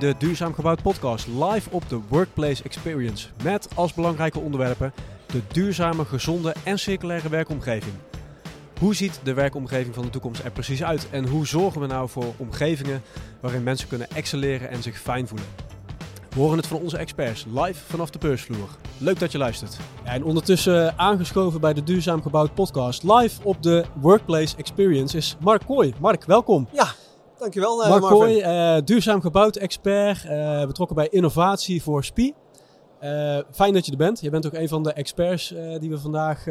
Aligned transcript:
de 0.00 0.14
Duurzaam 0.18 0.54
Gebouwd 0.54 0.82
podcast 0.82 1.26
live 1.26 1.70
op 1.70 1.88
de 1.88 2.00
Workplace 2.08 2.62
Experience. 2.62 3.28
Met 3.42 3.68
als 3.74 3.94
belangrijke 3.94 4.38
onderwerpen 4.38 4.92
de 5.26 5.42
duurzame, 5.52 6.04
gezonde 6.04 6.54
en 6.64 6.78
circulaire 6.78 7.28
werkomgeving. 7.28 7.94
Hoe 8.78 8.94
ziet 8.94 9.20
de 9.22 9.34
werkomgeving 9.34 9.94
van 9.94 10.04
de 10.04 10.10
toekomst 10.10 10.44
er 10.44 10.50
precies 10.50 10.82
uit? 10.82 11.08
En 11.10 11.26
hoe 11.26 11.46
zorgen 11.46 11.80
we 11.80 11.86
nou 11.86 12.08
voor 12.08 12.34
omgevingen 12.36 13.02
waarin 13.40 13.62
mensen 13.62 13.88
kunnen 13.88 14.10
excelleren 14.10 14.70
en 14.70 14.82
zich 14.82 14.98
fijn 14.98 15.28
voelen? 15.28 15.46
We 16.28 16.40
horen 16.40 16.56
het 16.56 16.66
van 16.66 16.80
onze 16.80 16.96
experts 16.96 17.44
live 17.54 17.84
vanaf 17.88 18.10
de 18.10 18.18
beursvloer. 18.18 18.68
Leuk 18.98 19.18
dat 19.18 19.32
je 19.32 19.38
luistert. 19.38 19.76
Ja, 20.04 20.10
en 20.10 20.24
ondertussen 20.24 20.98
aangeschoven 20.98 21.60
bij 21.60 21.72
de 21.72 21.82
Duurzaam 21.82 22.22
Gebouwd 22.22 22.54
podcast 22.54 23.02
live 23.02 23.40
op 23.42 23.62
de 23.62 23.84
Workplace 23.94 24.56
Experience 24.56 25.16
is 25.16 25.36
Mark 25.40 25.62
Kooi. 25.66 25.94
Mark, 26.00 26.24
welkom. 26.24 26.68
Ja, 26.72 26.94
dankjewel 27.40 27.82
uh, 27.82 27.88
Mark 27.88 28.02
Kooi, 28.02 28.40
uh, 28.40 28.76
Duurzaam 28.84 29.20
Gebouwd 29.20 29.56
expert, 29.56 30.24
uh, 30.24 30.66
betrokken 30.66 30.96
bij 30.96 31.08
innovatie 31.08 31.82
voor 31.82 32.04
SPI. 32.04 32.34
fijn 33.50 33.72
dat 33.72 33.86
je 33.86 33.92
er 33.92 33.96
bent. 33.96 34.20
Je 34.20 34.30
bent 34.30 34.46
ook 34.46 34.52
een 34.52 34.68
van 34.68 34.82
de 34.82 34.92
experts 34.92 35.54
die 35.78 35.90
we 35.90 35.98
vandaag 35.98 36.44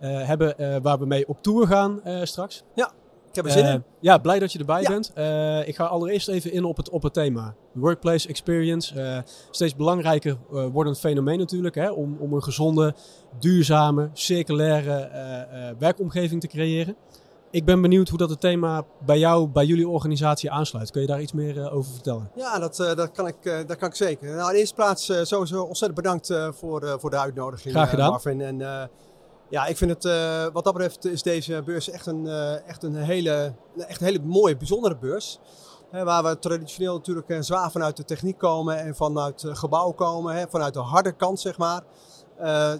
hebben, 0.00 0.82
waar 0.82 0.98
we 0.98 1.06
mee 1.06 1.28
op 1.28 1.42
tour 1.42 1.66
gaan 1.66 2.00
straks. 2.22 2.62
Ja, 2.74 2.92
ik 3.28 3.34
heb 3.34 3.44
er 3.44 3.50
zin 3.50 3.66
in. 3.66 3.84
Ja, 4.00 4.18
blij 4.18 4.38
dat 4.38 4.52
je 4.52 4.58
erbij 4.58 4.82
ja. 4.82 4.88
bent. 4.88 5.12
ik 5.68 5.76
ga 5.76 5.84
allereerst 5.84 6.28
even 6.28 6.52
in 6.52 6.64
op 6.64 6.76
het, 6.76 6.90
op 6.90 7.02
het 7.02 7.12
thema. 7.12 7.54
Workplace 7.72 8.28
experience. 8.28 9.24
steeds 9.50 9.76
belangrijker 9.76 10.36
wordend 10.72 10.98
fenomeen 10.98 11.38
natuurlijk. 11.38 11.74
Hè, 11.74 11.90
om, 11.90 12.16
om 12.20 12.32
een 12.32 12.42
gezonde, 12.42 12.94
duurzame, 13.38 14.10
circulaire 14.12 15.10
werkomgeving 15.78 16.40
te 16.40 16.46
creëren. 16.46 16.96
Ik 17.56 17.64
ben 17.64 17.80
benieuwd 17.80 18.08
hoe 18.08 18.18
dat 18.18 18.30
het 18.30 18.40
thema 18.40 18.84
bij 19.04 19.18
jou, 19.18 19.48
bij 19.48 19.64
jullie 19.64 19.88
organisatie 19.88 20.50
aansluit. 20.50 20.90
Kun 20.90 21.00
je 21.00 21.06
daar 21.06 21.20
iets 21.20 21.32
meer 21.32 21.56
uh, 21.56 21.74
over 21.74 21.92
vertellen? 21.92 22.30
Ja, 22.34 22.58
dat, 22.58 22.78
uh, 22.78 22.94
dat, 22.94 23.10
kan, 23.10 23.26
ik, 23.26 23.36
uh, 23.42 23.58
dat 23.66 23.76
kan 23.76 23.88
ik 23.88 23.94
zeker. 23.94 24.34
Nou, 24.34 24.46
in 24.46 24.52
de 24.52 24.58
eerste 24.58 24.74
plaats 24.74 25.04
sowieso 25.22 25.62
ontzettend 25.62 25.94
bedankt 25.94 26.34
voor, 26.58 26.96
voor 27.00 27.10
de 27.10 27.18
uitnodiging. 27.18 27.74
Graag 27.74 27.90
gedaan. 27.90 28.10
Marvin. 28.10 28.40
En 28.40 28.58
ja, 29.48 29.66
ik 29.66 29.76
vind 29.76 29.90
het, 29.90 30.04
wat 30.52 30.64
dat 30.64 30.72
betreft 30.72 31.04
is 31.04 31.22
deze 31.22 31.62
beurs 31.64 31.90
echt 31.90 32.06
een, 32.06 32.26
echt 32.66 32.82
een, 32.82 32.94
hele, 32.94 33.54
echt 33.76 34.00
een 34.00 34.06
hele 34.06 34.22
mooie, 34.22 34.56
bijzondere 34.56 34.96
beurs. 34.96 35.38
waar 35.90 36.22
we 36.22 36.38
traditioneel 36.38 36.94
natuurlijk 36.94 37.36
zwaar 37.40 37.70
vanuit 37.70 37.96
de 37.96 38.04
techniek 38.04 38.38
komen 38.38 38.78
en 38.78 38.94
vanuit 38.94 39.42
het 39.42 39.58
gebouw 39.58 39.90
komen. 39.90 40.34
Hè, 40.34 40.48
vanuit 40.48 40.74
de 40.74 40.80
harde 40.80 41.12
kant, 41.12 41.40
zeg 41.40 41.58
maar. 41.58 41.82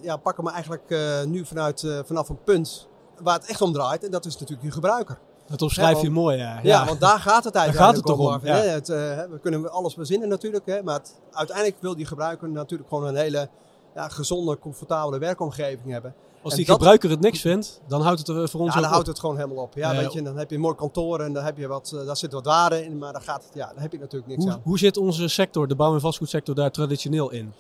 ja, 0.03 0.17
pakken 0.17 0.45
we 0.45 0.51
eigenlijk 0.51 0.95
nu 1.27 1.47
vanuit, 1.47 1.87
vanaf 2.05 2.29
een 2.29 2.43
punt 2.45 2.89
waar 3.23 3.39
het 3.39 3.47
echt 3.49 3.61
om 3.61 3.73
draait. 3.73 4.05
En 4.05 4.11
dat 4.11 4.25
is 4.25 4.39
natuurlijk 4.39 4.63
je 4.63 4.71
gebruiker. 4.71 5.19
Dat 5.47 5.63
omschrijf 5.63 6.01
je 6.01 6.11
mooi, 6.11 6.37
ja. 6.37 6.43
ja. 6.43 6.61
ja. 6.63 6.85
want 6.85 7.01
daar 7.01 7.21
gaat 7.21 7.45
het 7.45 7.55
eigenlijk 7.55 7.87
gaat 7.87 7.97
het 7.97 8.07
toch 8.07 8.19
om. 8.19 8.41
Ja. 8.43 8.55
Het, 8.55 8.89
uh, 8.89 8.97
we 9.31 9.39
kunnen 9.43 9.73
alles 9.73 9.95
bezinnen 9.95 10.29
natuurlijk, 10.29 10.67
hè, 10.67 10.83
maar 10.83 10.95
het, 10.95 11.15
uiteindelijk 11.33 11.77
wil 11.81 11.97
die 11.97 12.07
gebruiker 12.07 12.49
natuurlijk 12.49 12.89
gewoon 12.89 13.07
een 13.07 13.17
hele 13.17 13.49
ja, 13.97 14.09
gezonde, 14.09 14.59
comfortabele 14.59 15.19
werkomgeving 15.19 15.91
hebben. 15.91 16.15
Als 16.43 16.55
die 16.55 16.65
gebruiker 16.65 17.11
het 17.11 17.21
niks 17.21 17.41
vindt, 17.41 17.81
dan 17.89 18.01
houdt 18.03 18.19
het 18.19 18.29
er 18.29 18.49
voor 18.49 18.61
ons 18.61 18.75
ja, 18.75 18.75
dan 18.75 18.85
op. 18.85 18.91
houdt 18.91 19.07
het 19.07 19.19
gewoon 19.19 19.37
helemaal 19.37 19.63
op. 19.63 19.75
Ja, 19.75 19.97
weet 19.97 20.13
je, 20.13 20.23
dan 20.23 20.37
heb 20.37 20.51
je 20.51 20.55
een 20.55 20.61
mooi 20.61 20.75
kantoor 20.75 21.21
en 21.21 21.33
dan 21.33 21.45
heb 21.45 21.59
je 21.59 21.67
wat, 21.67 22.03
daar 22.07 22.17
zit 22.17 22.33
wat 22.33 22.45
waarde 22.45 22.85
in, 22.85 22.99
maar 22.99 23.13
dan 23.13 23.23
gaat 23.23 23.45
het, 23.45 23.55
ja, 23.55 23.67
dan 23.67 23.83
heb 23.83 23.93
je 23.93 23.99
natuurlijk 23.99 24.31
niks 24.31 24.45
hoe, 24.45 24.53
aan. 24.53 24.61
Hoe 24.65 24.79
zit 24.79 24.97
onze 24.97 25.29
sector, 25.29 25.69
de 25.69 25.75
bouw- 25.75 25.95
en 25.95 26.01
vastgoedsector, 26.01 26.55
daar 26.55 26.71
traditioneel 26.71 27.31
in? 27.31 27.53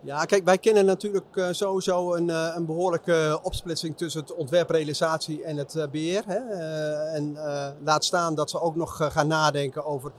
Ja, 0.00 0.24
kijk, 0.24 0.44
wij 0.44 0.58
kennen 0.58 0.84
natuurlijk 0.84 1.36
uh, 1.36 1.46
sowieso 1.50 2.14
een, 2.14 2.28
uh, 2.28 2.52
een 2.54 2.66
behoorlijke 2.66 3.40
opsplitsing 3.42 3.96
tussen 3.96 4.20
het 4.20 4.34
ontwerp, 4.34 4.70
realisatie 4.70 5.42
en 5.42 5.56
het 5.56 5.88
beheer. 5.90 6.22
Hè? 6.26 6.38
en 7.14 7.36
laat 7.84 8.04
staan 8.04 8.34
dat 8.34 8.50
ze 8.50 8.60
ook 8.60 8.76
nog 8.76 9.12
gaan 9.12 9.26
nadenken 9.26 9.84
over, 9.84 10.12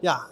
ja, 0.00 0.26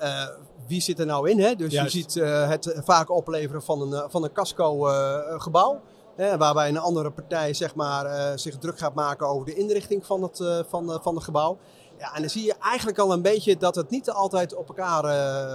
wie 0.71 0.81
zit 0.81 0.99
er 0.99 1.07
nou 1.07 1.31
in? 1.31 1.41
Hè? 1.41 1.55
Dus 1.55 1.73
Juist. 1.73 1.93
je 1.93 2.01
ziet 2.01 2.15
het 2.49 2.73
vaak 2.85 3.11
opleveren 3.11 3.63
van 3.63 3.93
een, 3.93 4.11
van 4.11 4.25
een 4.25 4.33
casco-gebouw. 4.33 5.81
waarbij 6.17 6.69
een 6.69 6.79
andere 6.79 7.11
partij 7.11 7.55
zeg 7.55 7.75
maar, 7.75 8.39
zich 8.39 8.59
druk 8.59 8.79
gaat 8.79 8.95
maken 8.95 9.29
over 9.29 9.47
de 9.47 9.55
inrichting 9.55 10.07
van 10.07 10.23
het, 10.23 10.65
van, 10.69 10.99
van 11.03 11.15
het 11.15 11.25
gebouw. 11.25 11.59
Ja, 11.99 12.15
en 12.15 12.21
dan 12.21 12.31
zie 12.31 12.45
je 12.45 12.55
eigenlijk 12.61 12.99
al 12.99 13.13
een 13.13 13.23
beetje 13.23 13.57
dat 13.57 13.75
het 13.75 13.91
niet 13.91 14.11
altijd 14.11 14.55
op 14.55 14.69
elkaar, 14.69 15.05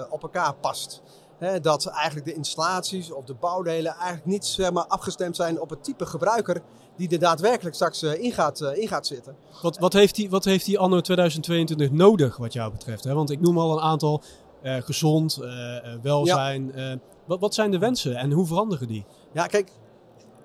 op 0.10 0.22
elkaar 0.22 0.54
past. 0.54 1.02
Hè, 1.38 1.60
dat 1.60 1.86
eigenlijk 1.86 2.26
de 2.26 2.34
installaties 2.34 3.12
of 3.12 3.26
de 3.26 3.34
bouwdelen 3.34 3.94
eigenlijk 3.94 4.26
niet 4.26 4.46
zeg 4.46 4.72
maar, 4.72 4.86
afgestemd 4.86 5.36
zijn 5.36 5.62
op 5.62 5.70
het 5.70 5.84
type 5.84 6.06
gebruiker 6.06 6.62
die 6.98 7.10
er 7.10 7.20
daadwerkelijk 7.20 7.76
straks 7.76 8.04
uh, 8.04 8.24
in, 8.24 8.32
gaat, 8.32 8.62
uh, 8.62 8.78
in 8.78 8.88
gaat 8.88 9.08
zitten. 9.08 9.36
Wat, 9.62 9.78
wat, 9.78 9.94
heeft 9.94 10.16
die, 10.16 10.30
wat 10.30 10.46
heeft 10.46 10.66
die 10.66 10.80
anno 10.80 11.02
2022 11.02 11.92
nodig 11.92 12.38
wat 12.38 12.54
jou 12.54 12.72
betreft? 12.72 13.04
Hè? 13.04 13.14
Want 13.14 13.30
ik 13.30 13.42
noem 13.42 13.60
al 13.60 13.72
een 13.78 13.84
aantal 13.84 14.22
gezond, 14.66 15.40
welzijn. 16.02 16.72
Ja. 16.76 16.98
wat, 17.26 17.40
wat 17.40 17.54
zijn 17.54 17.72
de 17.72 17.80
wensen 17.80 18.16
en 18.16 18.32
hoe 18.32 18.46
veranderen 18.46 18.88
die? 18.88 19.06
Ja, 19.32 19.46
kijk, 19.46 19.72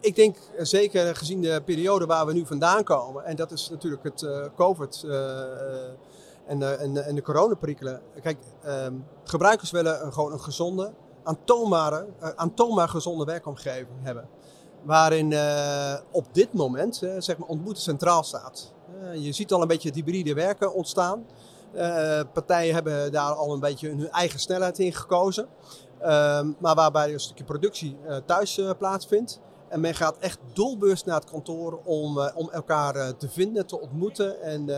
ik 0.00 0.16
denk 0.16 0.36
zeker 0.58 1.16
gezien 1.16 1.41
de 1.41 1.62
periode 1.64 2.06
waar 2.06 2.26
we 2.26 2.32
nu 2.32 2.47
vandaan 2.47 2.84
komen, 2.84 3.25
en 3.25 3.36
dat 3.36 3.53
is 3.53 3.69
natuurlijk 3.70 4.03
het 4.03 4.28
COVID 4.56 5.04
en 6.50 6.59
de, 6.59 6.66
en 6.66 6.94
de, 6.94 7.00
en 7.00 7.14
de 7.14 7.22
coronaperikelen. 7.22 8.00
Kijk, 8.22 8.38
um, 8.66 9.04
gebruikers 9.25 9.70
willen 9.70 10.04
een, 10.04 10.12
gewoon 10.12 10.32
een 10.32 10.41
gezonde, 10.41 10.92
aantoonbare, 11.22 12.06
uh, 12.22 12.28
aantoonbaar 12.28 12.88
gezonde 12.88 13.25
werkomgeving 13.25 13.98
hebben. 14.03 14.28
Waarin 14.82 15.30
uh, 15.30 15.94
op 16.10 16.26
dit 16.32 16.53
moment 16.53 17.03
uh, 17.03 17.14
zeg 17.19 17.38
maar 17.38 17.48
ontmoeten 17.48 17.82
centraal 17.82 18.22
staat. 18.22 18.72
je 19.14 19.32
ziet 19.32 19.53
al 19.53 19.62
een 19.62 19.69
beetje 19.69 19.88
het 19.88 19.97
hybride 19.97 20.34
werken 20.34 20.75
ontstaan. 20.75 21.26
Partijen 22.32 22.75
hebben 22.75 23.12
daar 23.12 23.32
al 23.32 23.53
een 23.53 23.60
beetje 23.60 23.88
hun 23.88 24.10
eigen 24.10 24.41
snelheid 24.41 24.78
in 24.78 24.92
gekozen. 24.92 25.48
Ehm, 26.00 26.50
maar 26.58 26.75
waarbij 26.75 27.12
een 27.12 27.20
stukje 27.20 27.44
productie 27.44 27.97
thuis 28.26 28.60
plaatsvindt. 28.78 29.41
En 29.69 29.80
men 29.80 29.94
gaat 29.94 30.19
echt 30.19 30.38
doelbewust 30.53 31.06
naar 31.06 31.20
het 31.20 31.30
kantoor 31.30 31.80
om, 31.84 32.19
om 32.34 32.50
elkaar 32.50 33.16
te 33.16 33.28
vinden, 33.28 33.66
te 33.66 33.80
ontmoeten 33.80 34.42
en 34.42 34.69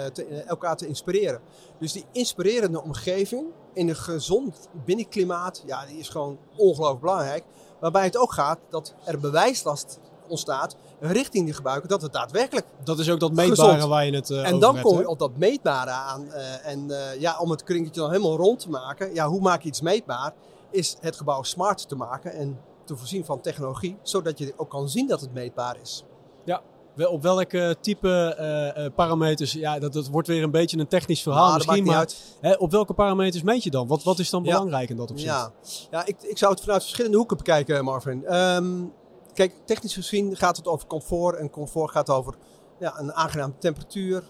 elkaar 0.47 0.77
te 0.77 0.87
inspireren. 0.87 1.41
Dus 1.79 1.93
die 1.93 2.05
inspirerende 2.13 2.83
omgeving 2.83 3.47
in 3.73 3.89
een 3.89 3.97
gezond 3.97 4.69
binnenklimaat, 4.85 5.63
ja, 5.67 5.87
die 5.87 5.99
is 5.99 6.09
gewoon 6.09 6.39
ongelooflijk 6.57 7.01
belangrijk. 7.01 7.45
Waarbij 7.81 8.05
het 8.05 8.17
ook 8.17 8.33
gaat 8.33 8.59
dat 8.71 8.95
er 9.05 9.21
bewijslast 9.21 9.99
ontstaat 10.33 10.77
richting 11.01 11.45
die 11.45 11.55
gebruiker 11.55 11.89
dat 11.89 12.03
het 12.03 12.13
daadwerkelijk 12.13 12.67
Dat 12.85 12.99
is 12.99 13.11
ook 13.11 13.21
dat 13.21 13.33
meetbare 13.33 13.73
gezond. 13.73 13.91
waar 13.91 14.07
je 14.07 14.15
het 14.15 14.31
En 14.31 14.59
dan 14.59 14.81
kom 14.81 14.99
je 14.99 15.09
op 15.09 15.19
dat 15.19 15.37
meetbare 15.37 15.91
aan. 15.91 16.33
en 16.63 16.91
ja, 17.19 17.39
om 17.39 17.51
het 17.51 17.63
kringetje 17.63 18.01
dan 18.01 18.11
helemaal 18.11 18.37
rond 18.37 18.61
te 18.61 18.71
maken, 18.71 19.15
ja, 19.15 19.29
hoe 19.29 19.41
maak 19.41 19.63
je 19.63 19.69
iets 19.69 19.81
meetbaar? 19.81 20.33
Is 20.71 20.97
het 21.01 21.17
gebouw 21.17 21.43
smart 21.43 21.89
te 21.89 21.97
maken 21.97 22.33
en 22.33 22.59
te 22.85 22.97
voorzien 22.97 23.25
van 23.25 23.41
technologie, 23.41 23.97
zodat 24.03 24.39
je 24.39 24.53
ook 24.57 24.71
kan 24.71 24.89
zien 24.89 25.09
dat 25.09 25.21
het 25.21 25.33
meetbaar 25.33 25.77
is. 25.83 26.05
Ja, 26.45 26.63
op 27.07 27.23
welke 27.23 27.77
type 27.81 28.37
uh, 28.77 28.95
parameters, 28.95 29.53
ja, 29.53 29.79
dat, 29.79 29.93
dat 29.93 30.09
wordt 30.09 30.29
weer 30.29 30.43
een 30.43 30.51
beetje 30.51 30.79
een 30.79 30.89
technisch 30.89 31.23
verhaal 31.23 31.45
nou, 31.45 31.55
misschien, 31.55 31.85
maar 31.85 32.09
hè, 32.41 32.53
op 32.53 32.71
welke 32.71 32.95
parameters 32.95 33.43
meet 33.43 33.63
je 33.63 33.71
dan? 33.71 33.87
Wat, 33.87 34.03
wat 34.03 34.19
is 34.19 34.31
dan 34.31 34.43
belangrijk 34.43 34.91
in 34.91 34.97
dat 34.97 35.11
opzicht? 35.11 35.31
Ja, 35.31 35.53
ja 35.91 36.07
ik, 36.07 36.17
ik 36.23 36.39
zou 36.39 36.53
het 36.53 36.61
vanuit 36.61 36.83
verschillende 36.83 37.17
hoeken 37.17 37.37
bekijken, 37.37 37.85
Marvin. 37.85 38.35
Um, 38.35 38.93
kijk, 39.35 39.55
technisch 39.65 39.95
gezien 39.95 40.37
gaat 40.37 40.57
het 40.57 40.67
over 40.67 40.87
comfort 40.87 41.37
en 41.37 41.51
comfort 41.51 41.91
gaat 41.91 42.11
over 42.11 42.35
ja, 42.79 42.99
een 42.99 43.13
aangename 43.13 43.59
temperatuur, 43.59 44.23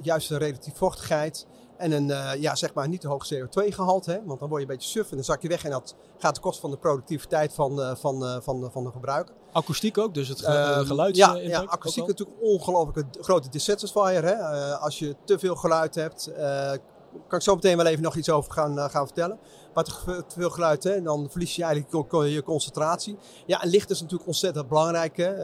juiste 0.00 0.36
relatief 0.36 0.76
vochtigheid. 0.76 1.46
En 1.76 1.92
een, 1.92 2.08
uh, 2.08 2.30
ja, 2.38 2.54
zeg 2.54 2.74
maar 2.74 2.88
niet 2.88 3.00
te 3.00 3.08
hoog 3.08 3.34
CO2-gehalte, 3.34 4.22
want 4.24 4.40
dan 4.40 4.48
word 4.48 4.62
je 4.62 4.68
een 4.68 4.76
beetje 4.76 4.90
suf 4.90 5.10
en 5.10 5.16
dan 5.16 5.24
zak 5.24 5.42
je 5.42 5.48
weg 5.48 5.64
en 5.64 5.70
dat 5.70 5.94
gaat 6.18 6.34
ten 6.34 6.42
koste 6.42 6.60
van 6.60 6.70
de 6.70 6.76
productiviteit 6.76 7.52
van, 7.52 7.80
uh, 7.80 7.94
van, 7.94 8.22
uh, 8.22 8.36
van, 8.40 8.70
van 8.72 8.84
de 8.84 8.90
gebruiker. 8.90 9.34
Akoestiek 9.52 9.98
ook, 9.98 10.14
dus 10.14 10.28
het 10.28 10.38
ge 10.40 10.82
geluid. 10.86 11.16
Ja, 11.16 11.34
ja 11.36 11.60
akoestiek 11.60 12.02
is 12.02 12.08
natuurlijk 12.08 12.40
een 12.40 12.46
ongelooflijke 12.46 13.04
grote 13.20 13.48
dissatisfier. 13.48 14.24
Hè? 14.24 14.34
als 14.76 14.98
je 14.98 15.16
te 15.24 15.38
veel 15.38 15.56
geluid 15.56 15.94
hebt, 15.94 16.30
kan 17.28 17.38
ik 17.38 17.44
zo 17.44 17.54
meteen 17.54 17.76
wel 17.76 17.86
even 17.86 18.02
nog 18.02 18.16
iets 18.16 18.30
over 18.30 18.52
gaan, 18.52 18.90
gaan 18.90 19.06
vertellen. 19.06 19.38
Maar 19.74 19.84
te, 19.84 19.92
te 20.04 20.34
veel 20.34 20.50
geluid, 20.50 20.84
hè? 20.84 21.02
dan 21.02 21.28
verlies 21.30 21.56
je 21.56 21.62
eigenlijk 21.62 22.06
je 22.10 22.42
concentratie. 22.42 23.18
Ja, 23.46 23.62
en 23.62 23.68
licht 23.68 23.90
is 23.90 24.00
natuurlijk 24.00 24.28
ontzettend 24.28 24.68
belangrijk. 24.68 25.16
Hè? 25.16 25.34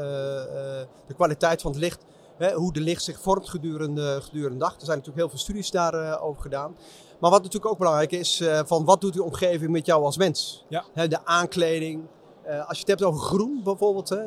de 1.07 1.15
kwaliteit 1.15 1.63
van 1.63 1.71
het 1.71 1.81
licht 1.81 2.05
Hè, 2.37 2.53
hoe 2.53 2.73
de 2.73 2.81
licht 2.81 3.03
zich 3.03 3.21
vormt 3.21 3.49
gedurende, 3.49 4.19
gedurende 4.23 4.59
de 4.59 4.65
dag. 4.65 4.75
Er 4.75 4.85
zijn 4.85 4.99
natuurlijk 4.99 5.17
heel 5.17 5.29
veel 5.29 5.39
studies 5.39 5.71
daarover 5.71 6.21
over 6.21 6.43
gedaan. 6.43 6.77
Maar 7.21 7.31
wat 7.31 7.43
natuurlijk 7.43 7.73
ook 7.73 7.79
belangrijk 7.79 8.13
is, 8.13 8.43
van 8.65 8.85
wat 8.85 9.01
doet 9.01 9.13
die 9.13 9.23
omgeving 9.23 9.71
met 9.71 9.87
jou 9.87 10.05
als 10.05 10.17
mens? 10.17 10.65
Ja. 10.69 10.85
Hè, 10.93 11.09
de 11.09 11.25
aankleding. 11.25 12.03
Als 12.45 12.79
je 12.79 12.79
het 12.79 12.89
hebt 12.89 13.03
over 13.03 13.21
groen 13.21 13.61
bijvoorbeeld, 13.65 14.09
hè, 14.09 14.25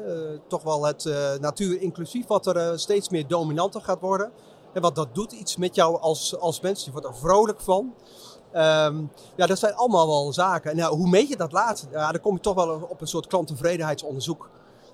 toch 0.47 0.63
wel 0.63 0.85
het 0.85 1.09
natuur 1.41 1.81
inclusief, 1.81 2.27
wat 2.27 2.45
er 2.45 2.79
steeds 2.79 3.09
meer 3.09 3.27
dominanter 3.27 3.81
gaat 3.81 3.99
worden. 3.99 4.31
En 4.73 4.81
wat 4.81 4.95
dat 4.95 5.15
doet 5.15 5.31
iets 5.31 5.57
met 5.57 5.75
jou 5.75 5.99
als, 5.99 6.37
als 6.39 6.59
mens. 6.59 6.85
Je 6.85 6.91
wordt 6.91 7.07
er 7.07 7.15
vrolijk 7.15 7.61
van. 7.61 7.93
Um, 8.53 9.11
ja, 9.35 9.45
dat 9.45 9.59
zijn 9.59 9.75
allemaal 9.75 10.07
wel 10.07 10.33
zaken. 10.33 10.71
En 10.71 10.77
nou, 10.77 10.95
hoe 10.95 11.09
meet 11.09 11.27
je 11.27 11.37
dat 11.37 11.51
later? 11.51 11.87
Ja, 11.91 12.11
dan 12.11 12.21
kom 12.21 12.33
je 12.33 12.39
toch 12.39 12.55
wel 12.55 12.87
op 12.89 13.01
een 13.01 13.07
soort 13.07 13.27
klanttevredenheidsonderzoek. 13.27 14.49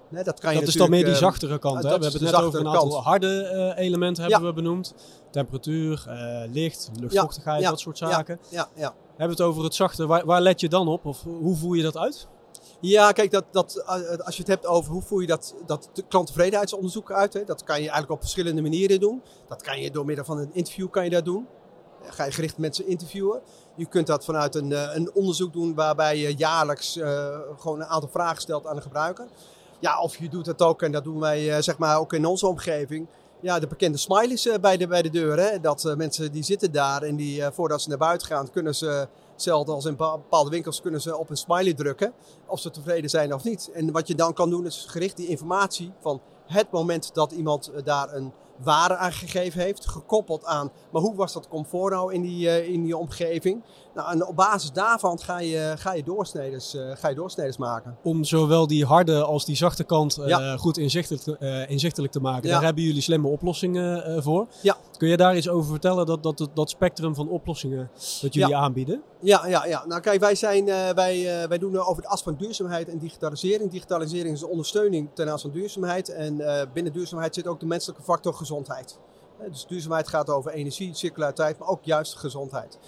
Nee, 0.10 0.24
dat 0.24 0.40
kan 0.40 0.54
je 0.54 0.60
dat 0.60 0.68
is 0.68 0.76
dan 0.76 0.90
meer 0.90 1.06
die 1.06 1.16
zachtere 1.16 1.60
kant. 1.60 1.76
Hè? 1.76 1.82
We 1.82 1.88
hebben 1.88 2.12
het 2.12 2.22
net 2.22 2.36
over 2.36 2.60
een 2.60 2.68
aantal 2.68 2.90
kant. 2.90 3.04
harde 3.04 3.74
uh, 3.78 3.84
elementen 3.86 4.24
hebben 4.24 4.42
ja. 4.42 4.48
we 4.48 4.54
benoemd. 4.54 4.94
Temperatuur, 5.32 6.06
uh, 6.08 6.52
licht, 6.52 6.90
luchtvochtigheid, 7.00 7.62
ja, 7.62 7.70
dat 7.70 7.80
soort 7.80 7.98
zaken. 7.98 8.40
Ja, 8.50 8.68
ja. 8.76 8.94
hebben 9.10 9.38
het 9.38 9.42
over 9.42 9.64
het 9.64 9.76
zachte. 9.76 10.06
Waar, 10.06 10.26
waar 10.26 10.42
let 10.42 10.60
je 10.60 10.70
dan 10.70 10.88
op? 10.88 11.06
Of 11.06 11.24
hoe 11.24 11.56
voer 11.56 11.78
je 11.78 11.84
dat 11.84 11.98
uit? 11.98 12.28
Ja, 12.80 13.12
kijk, 13.12 13.32
dat, 13.32 13.44
dat, 13.52 13.76
eh, 13.76 14.18
als 14.18 14.36
je 14.36 14.42
het 14.42 14.52
hebt 14.52 14.66
over 14.66 14.92
hoe 14.92 15.02
voer 15.02 15.22
je 15.22 15.28
dat, 15.28 15.56
dat 15.66 15.90
klanttevredenheidsonderzoek 16.08 17.12
uit, 17.12 17.34
hè, 17.34 17.44
dat 17.44 17.64
kan 17.64 17.76
je 17.76 17.82
eigenlijk 17.82 18.12
op 18.12 18.20
verschillende 18.20 18.62
manieren 18.62 19.00
doen. 19.00 19.22
Dat 19.48 19.62
kan 19.62 19.82
je 19.82 19.92
door 19.92 20.06
middel 20.06 20.26
van 20.26 20.38
een 20.38 20.50
interview 20.54 20.90
kan 20.90 21.04
je 21.04 21.10
dat 21.10 21.26
doen. 21.26 21.48
Ga 22.04 22.26
je 22.26 22.32
gericht 22.32 22.58
mensen 22.58 22.88
interviewen. 22.88 23.42
Je 23.76 23.86
kunt 23.86 24.08
dat 24.08 24.26
vanuit 24.26 24.56
een, 24.56 24.72
eh, 24.72 24.96
een 24.96 25.14
onderzoek 25.14 25.54
doen 25.54 25.76
waarbij 25.76 26.18
je 26.18 26.36
jaarlijks 26.36 27.00
gewoon 27.58 27.80
een 27.80 27.86
aantal 27.86 28.10
vragen 28.10 28.42
stelt 28.42 28.68
aan 28.68 28.76
de 28.76 28.82
gebruiker. 28.82 29.28
Ja, 29.80 30.02
of 30.02 30.18
je 30.18 30.30
doet 30.30 30.46
het 30.46 30.62
ook, 30.62 30.82
en 30.82 30.92
dat 30.92 31.04
doen 31.04 31.20
wij 31.20 31.62
zeg 31.62 31.78
maar 31.78 32.00
ook 32.00 32.14
in 32.14 32.26
onze 32.26 32.48
omgeving. 32.48 33.08
Ja, 33.40 33.60
de 33.60 33.68
bekende 33.68 33.98
smileys 33.98 34.50
bij 34.62 34.78
de, 34.78 34.88
bij 34.88 35.02
de 35.02 35.10
deur. 35.10 35.40
Hè? 35.40 35.60
Dat 35.60 35.94
mensen 35.98 36.32
die 36.32 36.44
zitten 36.44 36.72
daar 36.72 37.02
en 37.02 37.16
die 37.16 37.44
voordat 37.52 37.82
ze 37.82 37.90
naar 37.90 37.98
buiten 37.98 38.28
gaan, 38.28 38.52
kunnen 38.52 38.76
ze 38.76 39.08
Hetzelfde 39.34 39.72
als 39.72 39.86
in 39.86 39.96
bepaalde 39.96 40.50
winkels 40.50 40.82
kunnen 40.82 41.02
ze 41.02 41.18
op 41.18 41.30
een 41.30 41.38
smiley 41.38 41.74
drukken 41.74 42.14
of 42.48 42.60
ze 42.60 42.70
tevreden 42.70 43.10
zijn 43.10 43.34
of 43.34 43.44
niet. 43.44 43.70
En 43.74 43.92
wat 43.92 44.08
je 44.08 44.16
dan 44.16 44.34
kan 44.34 44.50
doen 44.50 44.66
is 44.66 44.86
gericht 44.88 45.18
die 45.18 45.28
informatie 45.28 45.92
van 46.02 46.22
het 46.46 46.72
moment 46.72 47.14
dat 47.14 47.32
iemand 47.32 47.68
eh, 47.68 47.84
daar 47.84 48.14
een 48.14 48.34
waarde 48.64 48.96
aangegeven 48.96 49.62
heeft, 49.62 49.88
gekoppeld 49.88 50.46
aan, 50.46 50.72
maar 50.92 51.02
hoe 51.02 51.16
was 51.16 51.34
dat 51.34 51.48
comfort 51.48 51.94
nou 51.94 52.14
in 52.14 52.22
die, 52.22 52.46
uh, 52.46 52.68
in 52.68 52.84
die 52.84 52.98
omgeving? 52.98 53.64
Nou, 53.96 54.12
en 54.12 54.28
op 54.28 54.36
basis 54.36 54.72
daarvan 54.72 55.20
ga 55.20 55.40
je, 55.40 55.74
ga 55.78 55.94
je, 55.94 56.04
doorsneders, 56.04 56.76
uh, 56.76 56.96
ga 56.96 57.08
je 57.08 57.16
doorsneders 57.16 57.58
maken. 57.58 57.98
Om 58.04 58.24
zowel 58.24 58.68
die 58.68 58.86
harde 58.86 59.24
als 59.24 59.46
die 59.46 59.56
zachte 59.56 59.84
kant 59.84 60.18
uh, 60.18 60.58
goed 60.58 60.78
inzichtelijk, 60.78 61.40
inzichtelijk, 61.70 62.14
te 62.14 62.20
maken. 62.20 62.48
Ja. 62.48 62.54
Daar 62.54 62.64
hebben 62.64 62.84
jullie 62.84 63.02
slimme 63.02 63.28
oplossingen 63.28 64.24
voor. 64.24 64.48
Ja. 64.62 64.78
Kun 64.98 65.08
je 65.08 65.18
daar 65.18 65.38
iets 65.38 65.50
over 65.50 65.70
vertellen, 65.70 66.06
dat, 66.06 66.24
dat, 66.24 66.50
dat 66.54 66.70
spectrum 66.70 67.16
van 67.16 67.30
oplossingen 67.30 67.90
dat 68.22 68.34
jullie 68.34 68.56
aanbieden? 68.56 69.02
Ja, 69.20 69.48
ja, 69.48 69.66
ja, 69.66 69.86
nou 69.86 70.02
kijk, 70.02 70.20
wij, 70.20 70.36
zijn, 70.36 70.66
wij, 70.96 71.48
wij 71.48 71.58
doen 71.58 71.78
over 71.78 72.04
het 72.04 72.12
as 72.12 72.24
van 72.24 72.36
duurzaamheid 72.36 72.90
en 72.90 72.98
digitalisering. 72.98 73.72
Digitalisering 73.72 74.34
is 74.34 74.40
de 74.40 74.48
ondersteuning 74.48 75.10
ten 75.14 75.30
aanzien 75.30 75.52
van 75.52 75.60
duurzaamheid. 75.60 76.10
En 76.10 76.42
binnen 76.74 76.94
duurzaamheid 76.94 77.36
zit 77.36 77.48
ook 77.48 77.60
de 77.60 77.66
menselijke 77.66 78.04
factor 78.04 78.34
gezondheid. 78.34 79.00
Dus 79.52 79.66
duurzaamheid 79.66 80.08
gaat 80.08 80.30
over 80.30 80.52
energie, 80.52 80.94
circulariteit, 80.94 81.60
maar 81.60 81.68
ook 81.68 81.84
juist 81.84 82.16
gezondheid. 82.16 82.80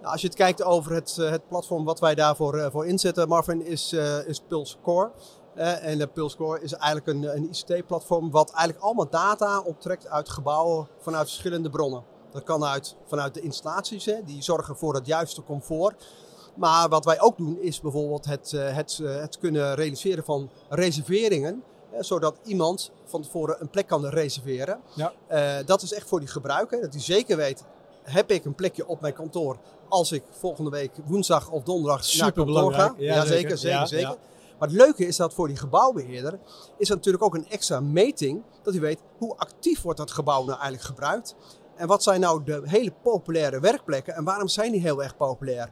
Nou, 0.00 0.12
als 0.12 0.20
je 0.20 0.26
het 0.26 0.36
kijkt 0.36 0.62
over 0.62 0.92
het, 0.92 1.16
eh, 1.18 1.30
het 1.30 1.48
platform 1.48 1.84
wat 1.84 2.00
wij 2.00 2.14
daarvoor 2.14 2.70
voor 2.70 2.86
inzetten, 2.86 3.28
Marvin, 3.28 3.66
is, 3.66 3.92
is 4.26 4.40
Pulse 4.48 4.76
Core. 4.82 5.10
Uh, 5.56 5.86
en 5.86 6.10
Pulse 6.12 6.36
Core 6.36 6.60
is 6.60 6.72
eigenlijk 6.72 7.06
een, 7.06 7.36
een 7.36 7.48
ICT-platform 7.50 8.30
wat 8.30 8.50
eigenlijk 8.50 8.84
allemaal 8.84 9.10
data 9.10 9.60
optrekt 9.60 10.08
uit 10.08 10.28
gebouwen 10.28 10.88
vanuit 10.98 11.28
verschillende 11.28 11.70
bronnen. 11.70 12.04
Dat 12.30 12.42
kan 12.42 12.64
uit, 12.64 12.96
vanuit 13.06 13.34
de 13.34 13.40
installaties, 13.40 14.04
hè, 14.04 14.24
die 14.24 14.42
zorgen 14.42 14.76
voor 14.76 14.94
het 14.94 15.06
juiste 15.06 15.42
comfort. 15.44 16.06
Maar 16.54 16.88
wat 16.88 17.04
wij 17.04 17.20
ook 17.20 17.36
doen 17.36 17.58
is 17.60 17.80
bijvoorbeeld 17.80 18.24
het, 18.24 18.50
het, 18.50 19.00
het 19.02 19.38
kunnen 19.38 19.74
realiseren 19.74 20.24
van 20.24 20.50
reserveringen 20.68 21.62
zodat 21.98 22.36
iemand 22.44 22.90
van 23.04 23.22
tevoren 23.22 23.56
een 23.60 23.70
plek 23.70 23.86
kan 23.86 24.06
reserveren. 24.06 24.80
Ja. 24.94 25.12
Uh, 25.30 25.66
dat 25.66 25.82
is 25.82 25.92
echt 25.92 26.08
voor 26.08 26.20
die 26.20 26.28
gebruiker. 26.28 26.80
Dat 26.80 26.92
hij 26.92 27.02
zeker 27.02 27.36
weet, 27.36 27.64
heb 28.02 28.30
ik 28.30 28.44
een 28.44 28.54
plekje 28.54 28.86
op 28.86 29.00
mijn 29.00 29.14
kantoor 29.14 29.58
als 29.88 30.12
ik 30.12 30.22
volgende 30.30 30.70
week 30.70 30.92
woensdag 31.04 31.50
of 31.50 31.62
donderdag 31.62 32.04
Super 32.04 32.24
naar 32.24 32.32
kantoor 32.32 32.74
ga. 32.74 32.94
Ja, 32.96 33.24
zeker, 33.24 33.58
zeker, 33.58 33.78
ja, 33.78 33.86
zeker. 33.86 34.16
Maar 34.62 34.70
het 34.70 34.80
leuke 34.80 35.06
is 35.06 35.16
dat 35.16 35.34
voor 35.34 35.48
die 35.48 35.56
gebouwbeheerder 35.56 36.38
is 36.78 36.88
dat 36.88 36.96
natuurlijk 36.96 37.24
ook 37.24 37.34
een 37.34 37.48
extra 37.48 37.80
meting. 37.80 38.42
Dat 38.62 38.72
hij 38.72 38.82
weet 38.82 39.00
hoe 39.18 39.36
actief 39.36 39.82
wordt 39.82 39.98
dat 39.98 40.10
gebouw 40.10 40.38
nou 40.38 40.58
eigenlijk 40.58 40.82
gebruikt. 40.82 41.34
En 41.76 41.86
wat 41.86 42.02
zijn 42.02 42.20
nou 42.20 42.44
de 42.44 42.62
hele 42.64 42.92
populaire 43.02 43.60
werkplekken 43.60 44.14
en 44.14 44.24
waarom 44.24 44.48
zijn 44.48 44.72
die 44.72 44.80
heel 44.80 45.02
erg 45.02 45.16
populair? 45.16 45.70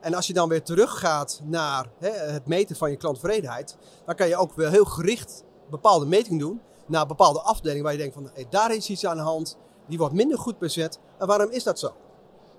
En 0.00 0.14
als 0.14 0.26
je 0.26 0.32
dan 0.32 0.48
weer 0.48 0.62
teruggaat 0.62 1.40
naar 1.44 1.90
hè, 1.98 2.08
het 2.08 2.46
meten 2.46 2.76
van 2.76 2.90
je 2.90 2.96
klanttevredenheid, 2.96 3.76
dan 4.06 4.14
kan 4.14 4.28
je 4.28 4.36
ook 4.36 4.54
weer 4.54 4.70
heel 4.70 4.84
gericht 4.84 5.44
bepaalde 5.70 6.06
meting 6.06 6.40
doen 6.40 6.60
naar 6.86 7.06
bepaalde 7.06 7.40
afdelingen 7.40 7.82
waar 7.82 7.92
je 7.92 7.98
denkt 7.98 8.14
van 8.14 8.30
hey, 8.34 8.46
daar 8.50 8.74
is 8.74 8.90
iets 8.90 9.06
aan 9.06 9.16
de 9.16 9.22
hand, 9.22 9.56
die 9.86 9.98
wordt 9.98 10.14
minder 10.14 10.38
goed 10.38 10.58
bezet. 10.58 10.98
En 11.18 11.26
waarom 11.26 11.50
is 11.50 11.62
dat 11.62 11.78
zo? 11.78 11.92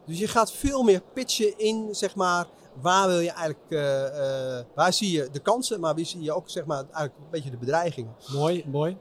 Dus 0.06 0.20
je 0.20 0.28
gaat 0.28 0.52
veel 0.52 0.84
meer 0.84 1.02
pitchen 1.14 1.58
in, 1.58 1.88
zeg 1.92 2.16
maar, 2.16 2.48
waar 2.82 3.08
wil 3.08 3.20
je 3.20 3.32
eigenlijk, 3.32 3.66
uh, 3.70 3.82
uh, 3.82 4.64
waar 4.76 4.94
zie 4.94 5.12
je 5.12 5.28
de 5.32 5.40
kansen, 5.40 5.80
maar 5.80 5.96
wie 5.96 6.06
zie 6.06 6.22
je 6.22 6.34
ook, 6.34 6.50
zeg 6.50 6.66
maar, 6.66 6.78
eigenlijk 6.78 7.14
een 7.18 7.32
beetje 7.32 7.50
de 7.50 7.58
bedreigingen. 7.58 8.12
Mooi, 8.34 8.64
mooi. 8.72 8.98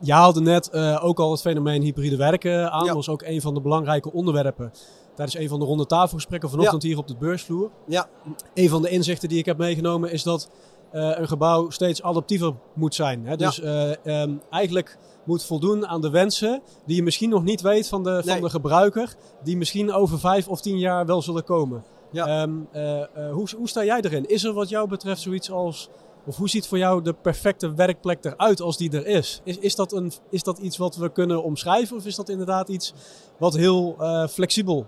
Je 0.00 0.12
haalde 0.12 0.40
net 0.40 0.70
uh, 0.72 1.04
ook 1.04 1.18
al 1.18 1.30
het 1.30 1.40
fenomeen 1.40 1.82
hybride 1.82 2.16
werken 2.16 2.70
aan, 2.72 2.80
Ja. 2.80 2.86
dat 2.86 2.94
was 2.94 3.08
ook 3.08 3.22
een 3.22 3.40
van 3.40 3.54
de 3.54 3.60
belangrijke 3.60 4.12
onderwerpen. 4.12 4.72
Tijdens 5.14 5.38
een 5.38 5.48
van 5.48 5.58
de 5.60 5.64
ronde 5.66 5.86
tafelgesprekken 5.86 6.50
vanochtend 6.50 6.82
hier 6.82 6.98
op 6.98 7.08
de 7.08 7.16
beursvloer. 7.16 7.70
Ja, 7.86 8.08
Een 8.54 8.68
van 8.68 8.82
de 8.82 8.88
inzichten 8.88 9.28
die 9.28 9.38
ik 9.38 9.46
heb 9.46 9.58
meegenomen 9.58 10.10
is 10.12 10.22
dat 10.22 10.50
eh, 10.90 11.10
een 11.14 11.28
gebouw 11.28 11.70
steeds 11.70 12.02
adaptiever 12.02 12.54
moet 12.74 12.94
zijn. 12.94 13.26
Hè? 13.26 13.36
Dus 13.36 13.60
eh, 13.60 14.06
ehm, 14.06 14.32
eigenlijk 14.50 14.98
moet 15.24 15.44
voldoen 15.44 15.86
aan 15.86 16.00
de 16.00 16.10
wensen 16.10 16.62
die 16.86 16.96
je 16.96 17.02
misschien 17.02 17.30
nog 17.30 17.42
niet 17.42 17.60
weet 17.60 17.88
van 17.88 18.02
de, 18.02 18.10
van 18.24 18.32
Nee. 18.32 18.40
de 18.40 18.50
gebruiker, 18.50 19.14
die 19.44 19.56
misschien 19.56 19.92
over 19.92 20.18
vijf 20.18 20.48
of 20.48 20.60
tien 20.60 20.78
jaar 20.78 21.06
wel 21.06 21.22
zullen 21.22 21.44
komen. 21.44 21.84
Ja. 22.12 22.26
Ehm, 22.26 22.50
eh, 22.72 23.00
eh, 23.00 23.32
hoe, 23.32 23.48
hoe 23.56 23.68
sta 23.68 23.84
jij 23.84 24.00
erin? 24.00 24.28
Is 24.28 24.44
er 24.44 24.52
wat 24.52 24.68
jou 24.68 24.88
betreft 24.88 25.20
zoiets 25.20 25.50
als, 25.50 25.88
of 26.26 26.36
hoe 26.36 26.48
ziet 26.48 26.66
voor 26.66 26.78
jou 26.78 27.02
de 27.02 27.12
perfecte 27.12 27.74
werkplek 27.74 28.24
eruit 28.24 28.60
als 28.60 28.76
die 28.76 28.92
er 28.92 29.06
is? 29.06 29.40
Is, 29.44 29.58
is, 29.58 29.74
dat, 29.74 29.92
een, 29.92 30.12
is 30.30 30.42
dat 30.42 30.58
iets 30.58 30.76
wat 30.76 30.96
we 30.96 31.12
kunnen 31.12 31.42
omschrijven 31.42 31.96
of 31.96 32.06
is 32.06 32.14
dat 32.16 32.28
inderdaad 32.28 32.68
iets 32.68 32.94
wat 33.38 33.54
heel 33.54 33.96
eh, 33.98 34.26
flexibel 34.26 34.86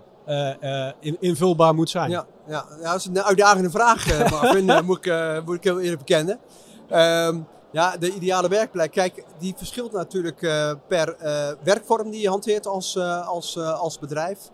in- 0.99 1.17
invulbaar 1.19 1.75
moet 1.75 1.89
zijn? 1.89 2.09
ja, 2.09 2.25
ja. 2.47 2.65
ja, 2.81 2.91
dat 2.91 2.99
is 2.99 3.05
een 3.05 3.21
uitdagende 3.21 3.69
vraag, 3.69 4.19
Marvin, 4.31 4.85
moet, 4.85 5.05
ik, 5.05 5.41
moet 5.45 5.55
ik 5.55 5.63
heel 5.63 5.79
eerlijk 5.79 5.99
bekennen. 5.99 6.39
Ehm, 6.89 7.39
ja, 7.71 7.97
de 7.97 8.13
ideale 8.13 8.47
werkplek. 8.47 8.91
Kijk, 8.91 9.23
die 9.39 9.53
verschilt 9.57 9.91
natuurlijk 9.91 10.39
per 10.87 11.15
werkvorm 11.63 12.09
die 12.09 12.21
je 12.21 12.29
hanteert 12.29 12.67
als, 12.67 12.97
als, 13.25 13.57
als 13.57 13.99
bedrijf. 13.99 14.49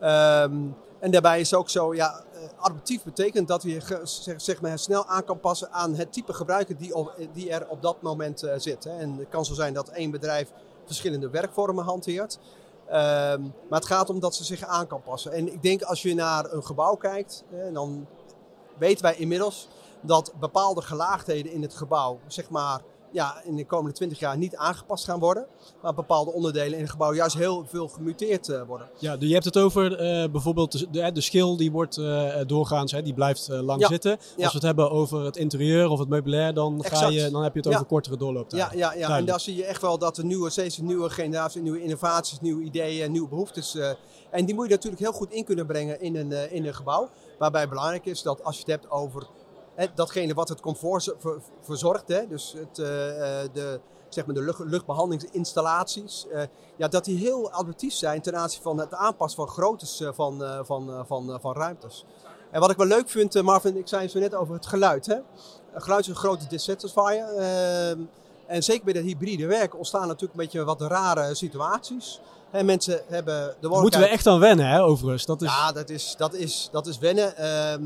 Ehm, 0.00 0.56
en 0.98 1.10
daarbij 1.10 1.40
is 1.40 1.54
ook 1.54 1.68
zo, 1.68 1.94
ja, 1.94 2.24
eh, 2.32 2.40
adaptief 2.56 3.02
betekent 3.02 3.48
dat 3.48 3.62
je 3.62 4.02
zeg, 4.36 4.60
maar, 4.60 4.78
snel 4.78 5.06
aan 5.06 5.24
kan 5.24 5.40
passen 5.40 5.72
aan 5.72 5.94
het 5.94 6.12
type 6.12 6.32
gebruiker 6.32 6.76
die, 6.76 6.94
op, 6.94 7.14
die 7.32 7.50
er 7.50 7.68
op 7.68 7.82
dat 7.82 8.02
moment 8.02 8.42
eh, 8.42 8.54
zit. 8.56 8.84
Hè. 8.84 8.98
En 8.98 9.16
het 9.16 9.28
kan 9.28 9.44
zo 9.44 9.54
zijn 9.54 9.74
dat 9.74 9.88
één 9.88 10.10
bedrijf 10.10 10.52
verschillende 10.86 11.30
werkvormen 11.30 11.84
hanteert. 11.84 12.38
Ehm, 12.86 13.42
maar 13.42 13.78
het 13.78 13.86
gaat 13.86 14.10
om 14.10 14.20
dat 14.20 14.34
ze 14.34 14.44
zich 14.44 14.64
aan 14.64 14.86
kan 14.86 15.02
passen. 15.02 15.32
En 15.32 15.52
ik 15.52 15.62
denk 15.62 15.82
als 15.82 16.02
je 16.02 16.14
naar 16.14 16.52
een 16.52 16.64
gebouw 16.64 16.94
kijkt, 16.94 17.44
hè, 17.50 17.72
dan 17.72 18.06
weten 18.78 19.02
wij 19.04 19.16
inmiddels 19.16 19.68
dat 20.00 20.32
bepaalde 20.40 20.82
gelaagdheden 20.82 21.52
in 21.52 21.62
het 21.62 21.74
gebouw, 21.74 22.18
zeg 22.26 22.50
maar, 22.50 22.80
ja, 23.14 23.42
in 23.44 23.56
de 23.56 23.66
komende 23.66 23.92
20 23.96 24.18
jaar 24.18 24.38
niet 24.38 24.56
aangepast 24.56 25.04
gaan 25.04 25.18
worden. 25.20 25.46
Maar 25.82 25.94
bepaalde 25.94 26.32
onderdelen 26.32 26.72
in 26.74 26.80
het 26.80 26.90
gebouw 26.90 27.14
juist 27.14 27.36
heel 27.36 27.64
veel 27.68 27.88
gemuteerd 27.88 28.48
eh, 28.48 28.62
worden. 28.66 28.88
Ja, 28.98 29.16
je 29.18 29.32
hebt 29.32 29.44
het 29.44 29.56
over 29.56 29.98
eh, 29.98 30.30
bijvoorbeeld 30.30 30.72
de, 30.78 30.90
de, 30.90 31.12
de 31.12 31.20
schil 31.20 31.56
die 31.56 31.72
wordt 31.72 31.96
eh, 31.96 32.34
doorgaans, 32.46 32.92
hè, 32.92 33.02
die 33.02 33.14
blijft 33.14 33.48
lang 33.48 33.80
Ja, 33.80 33.88
zitten. 33.88 34.12
Als 34.18 34.26
ja. 34.36 34.46
we 34.46 34.52
het 34.54 34.62
hebben 34.62 34.90
over 34.90 35.24
het 35.24 35.36
interieur 35.36 35.88
of 35.88 35.98
het 35.98 36.08
meubilair, 36.08 36.54
dan, 36.54 36.84
ga 36.84 37.08
je, 37.08 37.30
dan 37.30 37.42
heb 37.42 37.52
je 37.52 37.58
het 37.58 37.68
Ja. 37.68 37.74
over 37.74 37.86
kortere 37.86 38.16
doorlooptijden. 38.16 38.78
Ja, 38.78 38.92
ja, 38.92 38.98
ja. 39.08 39.16
en 39.16 39.24
daar 39.24 39.40
zie 39.40 39.56
je 39.56 39.64
echt 39.64 39.80
wel 39.80 39.98
dat 39.98 40.18
er 40.18 40.24
nieuwe, 40.24 40.50
steeds 40.50 40.78
nieuwe 40.78 41.10
generatie, 41.10 41.62
nieuwe 41.62 41.82
innovaties, 41.82 42.40
nieuwe 42.40 42.62
ideeën, 42.62 43.12
nieuwe 43.12 43.28
behoeftes. 43.28 43.74
eh, 43.74 43.90
en 44.30 44.44
die 44.44 44.54
moet 44.54 44.66
je 44.68 44.74
natuurlijk 44.74 45.02
heel 45.02 45.12
goed 45.12 45.30
in 45.32 45.44
kunnen 45.44 45.66
brengen 45.66 46.00
in 46.00 46.16
een, 46.16 46.52
in 46.52 46.66
een 46.66 46.74
gebouw. 46.74 47.08
Waarbij 47.38 47.68
belangrijk 47.68 48.06
is 48.06 48.22
dat 48.22 48.44
als 48.44 48.54
je 48.54 48.60
het 48.60 48.70
hebt 48.70 48.90
over 48.90 49.26
datgene 49.94 50.34
wat 50.34 50.48
het 50.48 50.60
comfort 50.60 51.14
verzorgt, 51.62 52.08
hè, 52.08 52.26
dus 52.26 52.54
het, 52.56 52.78
eh, 52.78 53.42
eh, 53.42 53.48
de, 53.52 53.80
zeg 54.08 54.26
maar 54.26 54.34
de 54.34 54.42
lucht, 54.42 54.58
luchtbehandelingsinstallaties, 54.58 56.26
eh, 56.32 56.42
ja, 56.76 56.88
dat 56.88 57.04
die 57.04 57.18
heel 57.18 57.50
adaptief 57.50 57.94
zijn 57.94 58.20
ten 58.20 58.36
aanzien 58.36 58.62
van 58.62 58.78
het 58.78 58.94
aanpassen 58.94 59.44
van 59.44 59.54
groottes 59.54 60.02
van, 60.12 60.42
van, 60.64 61.04
van, 61.06 61.38
van 61.40 61.52
ruimtes. 61.54 62.04
En 62.50 62.60
wat 62.60 62.70
ik 62.70 62.76
wel 62.76 62.86
leuk 62.86 63.10
vind, 63.10 63.42
Marvin, 63.42 63.76
ik 63.76 63.88
zei 63.88 64.02
het 64.02 64.10
zo 64.10 64.18
net 64.18 64.34
over 64.34 64.54
het 64.54 64.66
geluid. 64.66 65.06
Hè? 65.06 65.16
Geluid 65.74 66.00
is 66.00 66.08
een 66.08 66.14
grote 66.14 66.46
dissatisfier. 66.46 67.24
ehm, 67.36 68.00
en 68.46 68.62
zeker 68.62 68.84
bij 68.84 68.92
dat 68.92 69.02
hybride 69.02 69.46
werken 69.46 69.78
ontstaan 69.78 70.06
natuurlijk 70.06 70.32
een 70.32 70.44
beetje 70.44 70.64
wat 70.64 70.80
rare 70.80 71.34
situaties. 71.34 72.20
Hè, 72.50 72.62
mensen 72.62 73.00
hebben 73.08 73.34
de 73.34 73.68
mogelijkheid... 73.68 73.80
moeten 73.82 74.00
we 74.00 74.08
echt 74.08 74.26
aan 74.26 74.38
wennen, 74.38 74.66
hè, 74.66 74.82
overigens. 74.82 75.24
Dat 75.24 75.42
is, 75.42 75.48
Ja, 75.48 75.72
dat 75.72 75.90
is, 75.90 76.14
dat 76.18 76.34
is, 76.34 76.68
dat 76.72 76.86
is 76.86 76.98
wennen. 76.98 77.36
Ehm, 77.36 77.82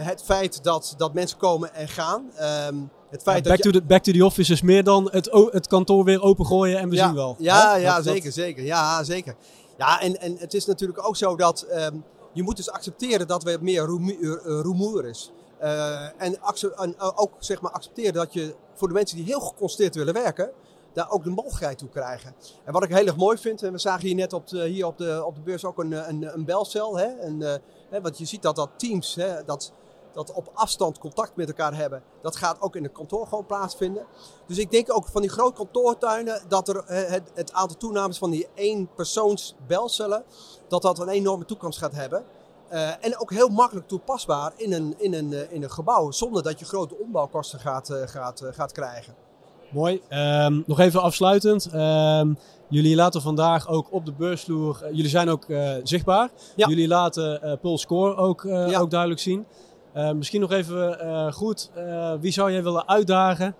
het 0.00 0.22
feit 0.22 0.64
dat, 0.64 0.94
dat 0.96 1.14
mensen 1.14 1.38
komen 1.38 1.74
en 1.74 1.88
gaan. 1.88 2.30
Ehm, 2.36 2.76
het 3.10 3.22
feit 3.22 3.42
back, 3.44 3.56
dat 3.56 3.64
je- 3.64 3.70
to 3.72 3.78
the, 3.78 3.84
back 3.86 4.02
to 4.02 4.12
the 4.12 4.24
office 4.24 4.52
is 4.52 4.62
meer 4.62 4.84
dan 4.84 5.08
het, 5.10 5.28
het 5.50 5.66
kantoor 5.66 6.04
weer 6.04 6.22
opengooien 6.22 6.78
en 6.78 6.88
we 6.88 6.94
ja, 6.94 7.06
zien 7.06 7.14
wel. 7.14 7.36
Ja, 7.38 7.70
Hè? 7.72 7.76
ja 7.76 7.94
Dat- 7.96 8.04
dat- 8.04 8.14
zeker, 8.14 8.32
zeker. 8.32 8.64
Ja, 8.64 9.04
zeker. 9.04 9.36
Ja, 9.78 10.00
en, 10.00 10.20
en 10.20 10.36
het 10.38 10.54
is 10.54 10.66
natuurlijk 10.66 11.06
ook 11.06 11.16
zo 11.16 11.36
dat 11.36 11.62
ehm, 11.62 11.96
je 12.32 12.42
moet 12.42 12.56
dus 12.56 12.70
accepteren 12.70 13.26
dat 13.26 13.46
er 13.46 13.62
meer 13.62 13.84
rumoer, 13.86 14.38
eh, 14.38 14.60
rumoer 14.60 15.04
is. 15.06 15.30
Eh, 15.58 16.02
en, 16.22 16.38
eh, 16.40 17.10
ook 17.14 17.30
zeg 17.38 17.60
maar 17.60 17.70
accepteren 17.72 18.12
dat 18.12 18.32
je 18.32 18.54
voor 18.74 18.88
de 18.88 18.94
mensen 18.94 19.16
die 19.16 19.26
heel 19.26 19.40
geconcentreerd 19.40 19.94
willen 19.94 20.14
werken, 20.14 20.50
daar 20.92 21.10
ook 21.10 21.24
de 21.24 21.30
mogelijkheid 21.30 21.78
toe 21.78 21.88
krijgen. 21.88 22.34
En 22.64 22.72
wat 22.72 22.82
ik 22.82 22.94
heel 22.94 23.06
erg 23.06 23.16
mooi 23.16 23.38
vind, 23.38 23.62
en 23.62 23.72
we 23.72 23.78
zagen 23.78 24.06
hier 24.06 24.14
net 24.14 24.32
op 24.32 24.48
de, 24.48 24.66
hier 24.68 24.86
op 24.86 24.98
de, 24.98 25.22
op 25.24 25.34
de 25.34 25.40
beurs 25.40 25.64
ook 25.64 25.78
een, 25.78 25.92
een, 26.08 26.34
een 26.34 26.44
belcel. 26.44 26.98
Hè? 26.98 27.04
En, 27.06 27.40
hè, 27.90 28.00
want 28.00 28.18
je 28.18 28.24
ziet 28.24 28.42
dat 28.42 28.56
dat 28.56 28.68
teams, 28.76 29.14
hè, 29.14 29.44
dat, 29.44 29.72
dat 30.12 30.32
op 30.32 30.50
afstand 30.54 30.98
contact 30.98 31.36
met 31.36 31.48
elkaar 31.48 31.74
hebben, 31.74 32.02
dat 32.22 32.36
gaat 32.36 32.60
ook 32.60 32.76
in 32.76 32.82
het 32.82 32.92
kantoor 32.92 33.26
gewoon 33.26 33.46
plaatsvinden. 33.46 34.06
Dus 34.46 34.58
ik 34.58 34.70
denk 34.70 34.94
ook 34.94 35.06
van 35.06 35.20
die 35.20 35.30
grote 35.30 35.54
kantoortuinen 35.54 36.42
dat 36.48 36.68
er 36.68 36.82
het, 36.86 37.30
het 37.34 37.52
aantal 37.52 37.76
toenames 37.76 38.18
van 38.18 38.30
die 38.30 38.48
één 38.54 38.88
persoons 38.94 39.54
belcellen, 39.66 40.24
dat 40.68 40.82
dat 40.82 40.98
een 40.98 41.08
enorme 41.08 41.44
toekomst 41.44 41.78
gaat 41.78 41.94
hebben. 41.94 42.24
Uh, 42.72 43.04
en 43.04 43.18
ook 43.18 43.30
heel 43.30 43.48
makkelijk 43.48 43.88
toepasbaar 43.88 44.52
in 44.56 44.72
een, 44.72 44.94
in 44.98 45.14
een, 45.14 45.32
uh, 45.32 45.52
in 45.52 45.62
een 45.62 45.70
gebouw, 45.70 46.10
zonder 46.10 46.42
dat 46.42 46.58
je 46.58 46.64
grote 46.64 46.94
ombouwkosten 46.94 47.58
gaat, 47.58 47.90
uh, 47.90 47.96
gaat, 48.04 48.42
gaat 48.50 48.72
krijgen. 48.72 49.14
Mooi. 49.70 50.02
Um, 50.10 50.62
nog 50.66 50.78
even 50.78 51.02
afsluitend. 51.02 51.74
Um, 51.74 52.38
jullie 52.68 52.96
laten 52.96 53.22
vandaag 53.22 53.68
ook 53.68 53.92
op 53.92 54.04
de 54.04 54.12
beursvloer, 54.12 54.80
jullie 54.92 55.08
zijn 55.10 55.30
ook 55.30 55.46
zichtbaar. 55.82 56.30
Ja. 56.56 56.68
Jullie 56.68 56.88
laten 56.88 57.58
Pulse 57.60 57.82
Score 57.82 58.16
ook, 58.16 58.42
ja. 58.42 58.80
ook 58.80 58.90
duidelijk 58.90 59.20
zien. 59.20 59.46
Misschien 59.92 60.40
nog 60.40 60.50
even 60.50 61.32
goed, 61.32 61.70
wie 62.20 62.32
zou 62.32 62.52
jij 62.52 62.62
willen 62.62 62.88
uitdagen 62.88 63.54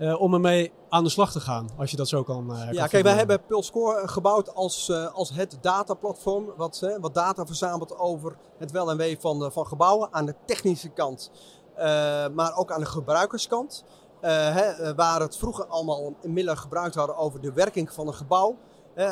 uh, 0.00 0.20
om 0.20 0.34
ermee 0.34 0.72
aan 0.88 1.04
de 1.04 1.10
slag 1.10 1.32
te 1.32 1.40
gaan, 1.40 1.68
als 1.76 1.90
je 1.90 1.96
dat 1.96 2.08
zo 2.08 2.22
kan. 2.22 2.50
Uh, 2.50 2.72
ja, 2.72 2.86
kijk, 2.86 3.02
wij 3.02 3.14
hebben 3.14 3.44
Pulscore 3.46 4.08
gebouwd 4.08 4.54
als, 4.54 4.88
uh, 4.88 5.14
als 5.14 5.30
het 5.30 5.58
dataplatform, 5.60 6.52
wat, 6.56 6.96
wat 7.00 7.14
data 7.14 7.46
verzamelt 7.46 7.98
over 7.98 8.36
het 8.58 8.70
wel 8.70 8.90
en 8.90 8.96
wee 8.96 9.18
van, 9.20 9.52
van 9.52 9.66
gebouwen 9.66 10.08
aan 10.12 10.26
de 10.26 10.34
technische 10.46 10.88
kant, 10.88 11.30
maar 12.34 12.56
ook 12.56 12.72
aan 12.72 12.80
de 12.80 12.86
gebruikerskant. 12.86 13.84
Hè, 14.20 14.94
waar 14.94 15.20
het 15.20 15.36
vroeger 15.36 15.66
allemaal 15.66 16.14
inmiddels 16.20 16.58
gebruikt 16.58 16.94
hadden 16.94 17.16
over 17.16 17.40
de 17.40 17.52
werking 17.52 17.92
van 17.92 18.06
een 18.06 18.14
gebouw. 18.14 18.56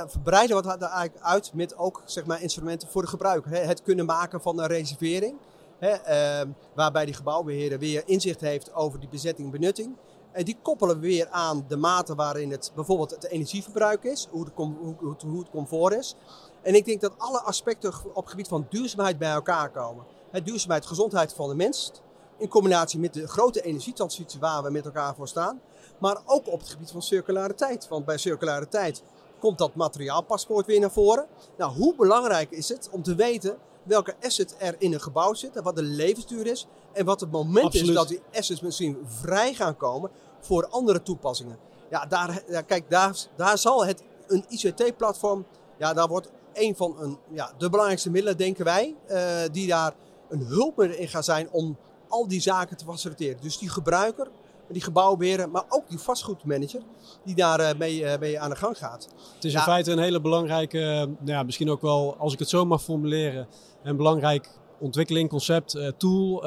verbreiden 0.06 0.62
we 0.62 0.70
het 0.70 0.82
eigenlijk 0.82 1.24
uit 1.24 1.50
met 1.54 1.76
ook 1.76 2.02
zeg 2.04 2.26
maar, 2.26 2.42
instrumenten 2.42 2.88
voor 2.88 3.02
de 3.02 3.08
gebruiker. 3.08 3.50
Hè, 3.50 3.58
het 3.58 3.82
kunnen 3.82 4.06
maken 4.06 4.40
van 4.40 4.58
een 4.58 4.66
reservering. 4.66 5.36
Hè, 5.78 6.44
waarbij 6.74 7.04
die 7.04 7.14
gebouwbeheerder 7.14 7.78
weer 7.78 8.02
inzicht 8.06 8.40
heeft 8.40 8.74
over 8.74 9.00
die 9.00 9.08
bezetting 9.08 9.46
en 9.46 9.58
benutting. 9.60 9.96
En 10.32 10.44
die 10.44 10.58
koppelen 10.62 11.00
we 11.00 11.06
weer 11.06 11.28
aan 11.28 11.64
de 11.68 11.76
mate 11.76 12.14
waarin 12.14 12.50
het 12.50 12.72
bijvoorbeeld 12.74 13.10
het 13.10 13.26
energieverbruik 13.26 14.04
is, 14.04 14.28
hoe 14.30 14.44
het, 14.44 14.52
hoe, 14.54 14.94
hoe 15.26 15.38
het 15.38 15.50
comfort 15.50 15.94
is. 15.94 16.16
En 16.62 16.74
ik 16.74 16.84
denk 16.84 17.00
dat 17.00 17.12
alle 17.18 17.40
aspecten 17.40 17.92
op 18.08 18.22
het 18.22 18.30
gebied 18.30 18.48
van 18.48 18.66
duurzaamheid 18.68 19.18
bij 19.18 19.30
elkaar 19.30 19.70
komen. 19.70 20.04
Het 20.30 20.46
duurzaamheid, 20.46 20.86
gezondheid 20.86 21.32
van 21.32 21.48
de 21.48 21.54
mens, 21.54 21.92
in 22.38 22.48
combinatie 22.48 22.98
met 22.98 23.14
de 23.14 23.28
grote 23.28 23.62
energietransitie 23.62 24.40
waar 24.40 24.62
we 24.62 24.70
met 24.70 24.84
elkaar 24.84 25.14
voor 25.14 25.28
staan. 25.28 25.60
Maar 25.98 26.18
ook 26.24 26.46
op 26.46 26.58
het 26.58 26.68
gebied 26.68 26.90
van 26.90 27.02
circulariteit. 27.02 27.88
Want 27.88 28.04
bij 28.04 28.18
circulariteit 28.18 29.02
komt 29.40 29.58
dat 29.58 29.74
materiaalpaspoort 29.74 30.66
weer 30.66 30.80
naar 30.80 30.90
voren. 30.90 31.26
Nou, 31.56 31.72
hoe 31.72 31.94
belangrijk 31.94 32.50
is 32.50 32.68
het 32.68 32.88
om 32.92 33.02
te 33.02 33.14
weten 33.14 33.56
welke 33.88 34.14
asset 34.22 34.54
er 34.58 34.74
in 34.78 34.92
een 34.92 35.00
gebouw 35.00 35.34
zit 35.34 35.56
en 35.56 35.62
wat 35.62 35.76
de 35.76 35.82
levensduur 35.82 36.46
is. 36.46 36.66
En 36.92 37.04
wat 37.04 37.20
het 37.20 37.30
moment 37.30 37.64
Absoluut. 37.64 37.88
is 37.88 37.94
dat 37.94 38.08
die 38.08 38.20
assets 38.32 38.60
misschien 38.60 38.98
vrij 39.06 39.54
gaan 39.54 39.76
komen 39.76 40.10
voor 40.40 40.66
andere 40.68 41.02
toepassingen. 41.02 41.58
Ja, 41.90 42.06
daar, 42.06 42.42
ja, 42.48 42.60
kijk, 42.60 42.90
daar, 42.90 43.26
daar 43.36 43.58
zal 43.58 43.86
het, 43.86 44.02
een 44.26 44.44
ICT-platform, 44.48 45.46
ja, 45.78 45.92
daar 45.92 46.08
wordt 46.08 46.30
een 46.52 46.76
van 46.76 46.96
een, 46.98 47.18
ja, 47.30 47.52
de 47.58 47.68
belangrijkste 47.70 48.10
middelen, 48.10 48.36
denken 48.36 48.64
wij, 48.64 48.96
uh, 49.10 49.40
die 49.52 49.66
daar 49.66 49.94
een 50.28 50.40
hulpmiddel 50.40 50.98
in 50.98 51.08
gaan 51.08 51.24
zijn 51.24 51.50
om 51.50 51.76
al 52.08 52.28
die 52.28 52.40
zaken 52.40 52.76
te 52.76 52.84
faciliteren. 52.84 53.40
Dus 53.40 53.58
die 53.58 53.68
gebruiker, 53.68 54.30
die 54.68 54.82
gebouwbeheerder, 54.82 55.50
maar 55.50 55.64
ook 55.68 55.88
die 55.88 55.98
vastgoedmanager 55.98 56.82
die 57.24 57.34
daar 57.34 57.60
uh, 57.60 57.70
mee, 57.78 58.00
uh, 58.00 58.18
mee, 58.18 58.40
aan 58.40 58.50
de 58.50 58.56
gang 58.56 58.78
gaat. 58.78 59.08
Het 59.34 59.44
is 59.44 59.54
in 59.54 59.60
feite 59.60 59.92
een 59.92 59.98
hele 59.98 60.20
belangrijke, 60.20 60.78
nou 60.78 61.16
ja, 61.30 61.42
misschien 61.42 61.70
ook 61.70 61.82
wel, 61.82 62.16
als 62.18 62.32
ik 62.32 62.38
het 62.38 62.48
zo 62.48 62.64
mag 62.64 62.82
formuleren, 62.82 63.48
een 63.82 63.96
belangrijk 63.96 64.50
ontwikkeling, 64.78 65.28
concept, 65.28 65.92
tool, 65.96 66.44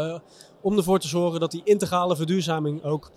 om 0.62 0.78
ervoor 0.78 1.00
te 1.00 1.08
zorgen 1.08 1.40
dat 1.40 1.52
die 1.52 1.62
integrale 1.64 2.16
verduurzaming 2.16 2.84
ook 2.84 3.12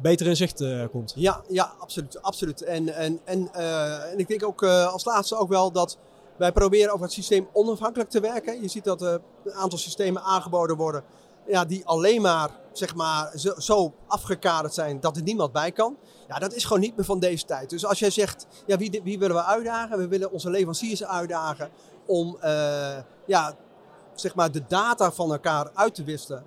beter 0.00 0.26
in 0.26 0.36
zicht 0.36 0.60
uh, 0.60 0.84
komt. 0.90 1.12
Ja, 1.16 1.42
ja 1.48 1.72
absoluut. 1.78 2.22
absoluut. 2.22 2.62
En, 2.62 2.94
en, 2.94 3.20
en, 3.24 3.50
uh, 3.56 4.12
en 4.12 4.18
ik 4.18 4.28
denk 4.28 4.44
ook 4.44 4.62
uh, 4.62 4.92
als 4.92 5.04
laatste 5.04 5.36
ook 5.36 5.48
wel 5.48 5.72
dat 5.72 5.98
wij 6.36 6.52
proberen 6.52 6.92
over 6.92 7.04
het 7.04 7.14
systeem 7.14 7.48
onafhankelijk 7.52 8.10
te 8.10 8.20
werken. 8.20 8.62
Je 8.62 8.68
ziet 8.68 8.84
dat 8.84 9.02
een 9.02 9.20
aantal 9.52 9.78
systemen 9.78 10.22
aangeboden 10.22 10.76
worden 10.76 11.04
ja, 11.48 11.64
die 11.64 11.86
alleen 11.86 12.22
maar, 12.22 12.50
zeg 12.72 12.94
maar 12.94 13.32
zo, 13.34 13.54
zo, 13.58 13.94
afgekaderd 14.06 14.74
zijn 14.74 15.00
dat 15.00 15.16
er 15.16 15.22
niemand 15.22 15.52
bij 15.52 15.72
kan. 15.72 15.96
Ja, 16.28 16.38
dat 16.38 16.54
is 16.54 16.64
gewoon 16.64 16.82
niet 16.82 16.96
meer 16.96 17.04
van 17.04 17.18
deze 17.18 17.44
tijd. 17.44 17.70
Dus 17.70 17.86
als 17.86 17.98
jij 17.98 18.10
zegt, 18.10 18.46
ja, 18.66 18.76
wie, 18.76 19.00
wie 19.04 19.18
willen 19.18 19.36
we 19.36 19.44
uitdagen? 19.44 19.98
We 19.98 20.08
willen 20.08 20.32
onze 20.32 20.50
leveranciers 20.50 21.04
uitdagen 21.04 21.70
om 22.06 22.38
ja, 23.26 23.54
zeg 24.14 24.34
maar 24.34 24.52
de 24.52 24.62
data 24.68 25.12
van 25.12 25.32
elkaar 25.32 25.70
uit 25.74 25.94
te 25.94 26.04
wisselen 26.04 26.44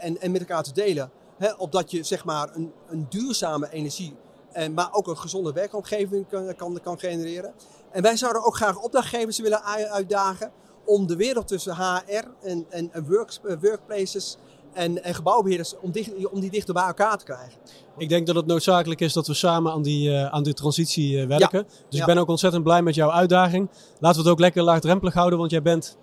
en, 0.00 0.20
en 0.20 0.30
met 0.30 0.40
elkaar 0.40 0.62
te 0.62 0.72
delen 0.72 1.10
opdat 1.56 1.90
je 1.90 2.02
zeg 2.02 2.24
maar 2.24 2.54
een, 2.54 2.72
een 2.88 3.06
duurzame 3.08 3.70
energie, 3.70 4.16
en, 4.52 4.74
maar 4.74 4.88
ook 4.92 5.06
een 5.06 5.18
gezonde 5.18 5.52
werkomgeving 5.52 6.28
kan, 6.28 6.54
kan, 6.56 6.80
kan 6.82 6.98
genereren. 6.98 7.54
En 7.90 8.02
wij 8.02 8.16
zouden 8.16 8.44
ook 8.44 8.56
graag 8.56 8.78
opdrachtgevers 8.78 9.38
willen 9.38 9.64
uitdagen 9.64 10.52
om 10.84 11.06
de 11.06 11.16
wereld 11.16 11.48
tussen 11.48 11.74
HR 11.74 12.24
en, 12.42 12.66
en, 12.70 12.90
work, 13.06 13.38
eh, 13.44 13.56
workplaces 13.60 14.36
en, 14.72 15.04
en 15.04 15.14
gebouwbeheerders, 15.14 15.74
om, 15.80 15.92
dicht, 15.92 16.26
om 16.30 16.40
die 16.40 16.50
dichter 16.50 16.74
bij 16.74 16.86
elkaar 16.86 17.18
te 17.18 17.24
krijgen. 17.24 17.58
Ik 17.98 18.08
denk 18.08 18.26
dat 18.26 18.36
het 18.36 18.46
noodzakelijk 18.46 19.00
is 19.00 19.12
dat 19.12 19.26
we 19.26 19.34
samen 19.34 19.72
aan 19.72 19.82
die, 19.82 20.10
uh, 20.10 20.26
aan 20.26 20.42
die 20.42 20.54
transitie 20.54 21.16
uh, 21.16 21.26
werken. 21.26 21.66
Dus 21.88 22.00
ik 22.00 22.06
ben 22.06 22.18
ook 22.18 22.28
ontzettend 22.28 22.64
blij 22.64 22.82
met 22.82 22.94
jouw 22.94 23.10
uitdaging. 23.10 23.68
Laten 23.98 24.16
we 24.16 24.24
het 24.24 24.32
ook 24.32 24.40
lekker 24.40 24.62
laagdrempelig 24.62 25.14
houden, 25.14 25.38
want 25.38 25.50
jij 25.50 25.62
bent 25.62 25.96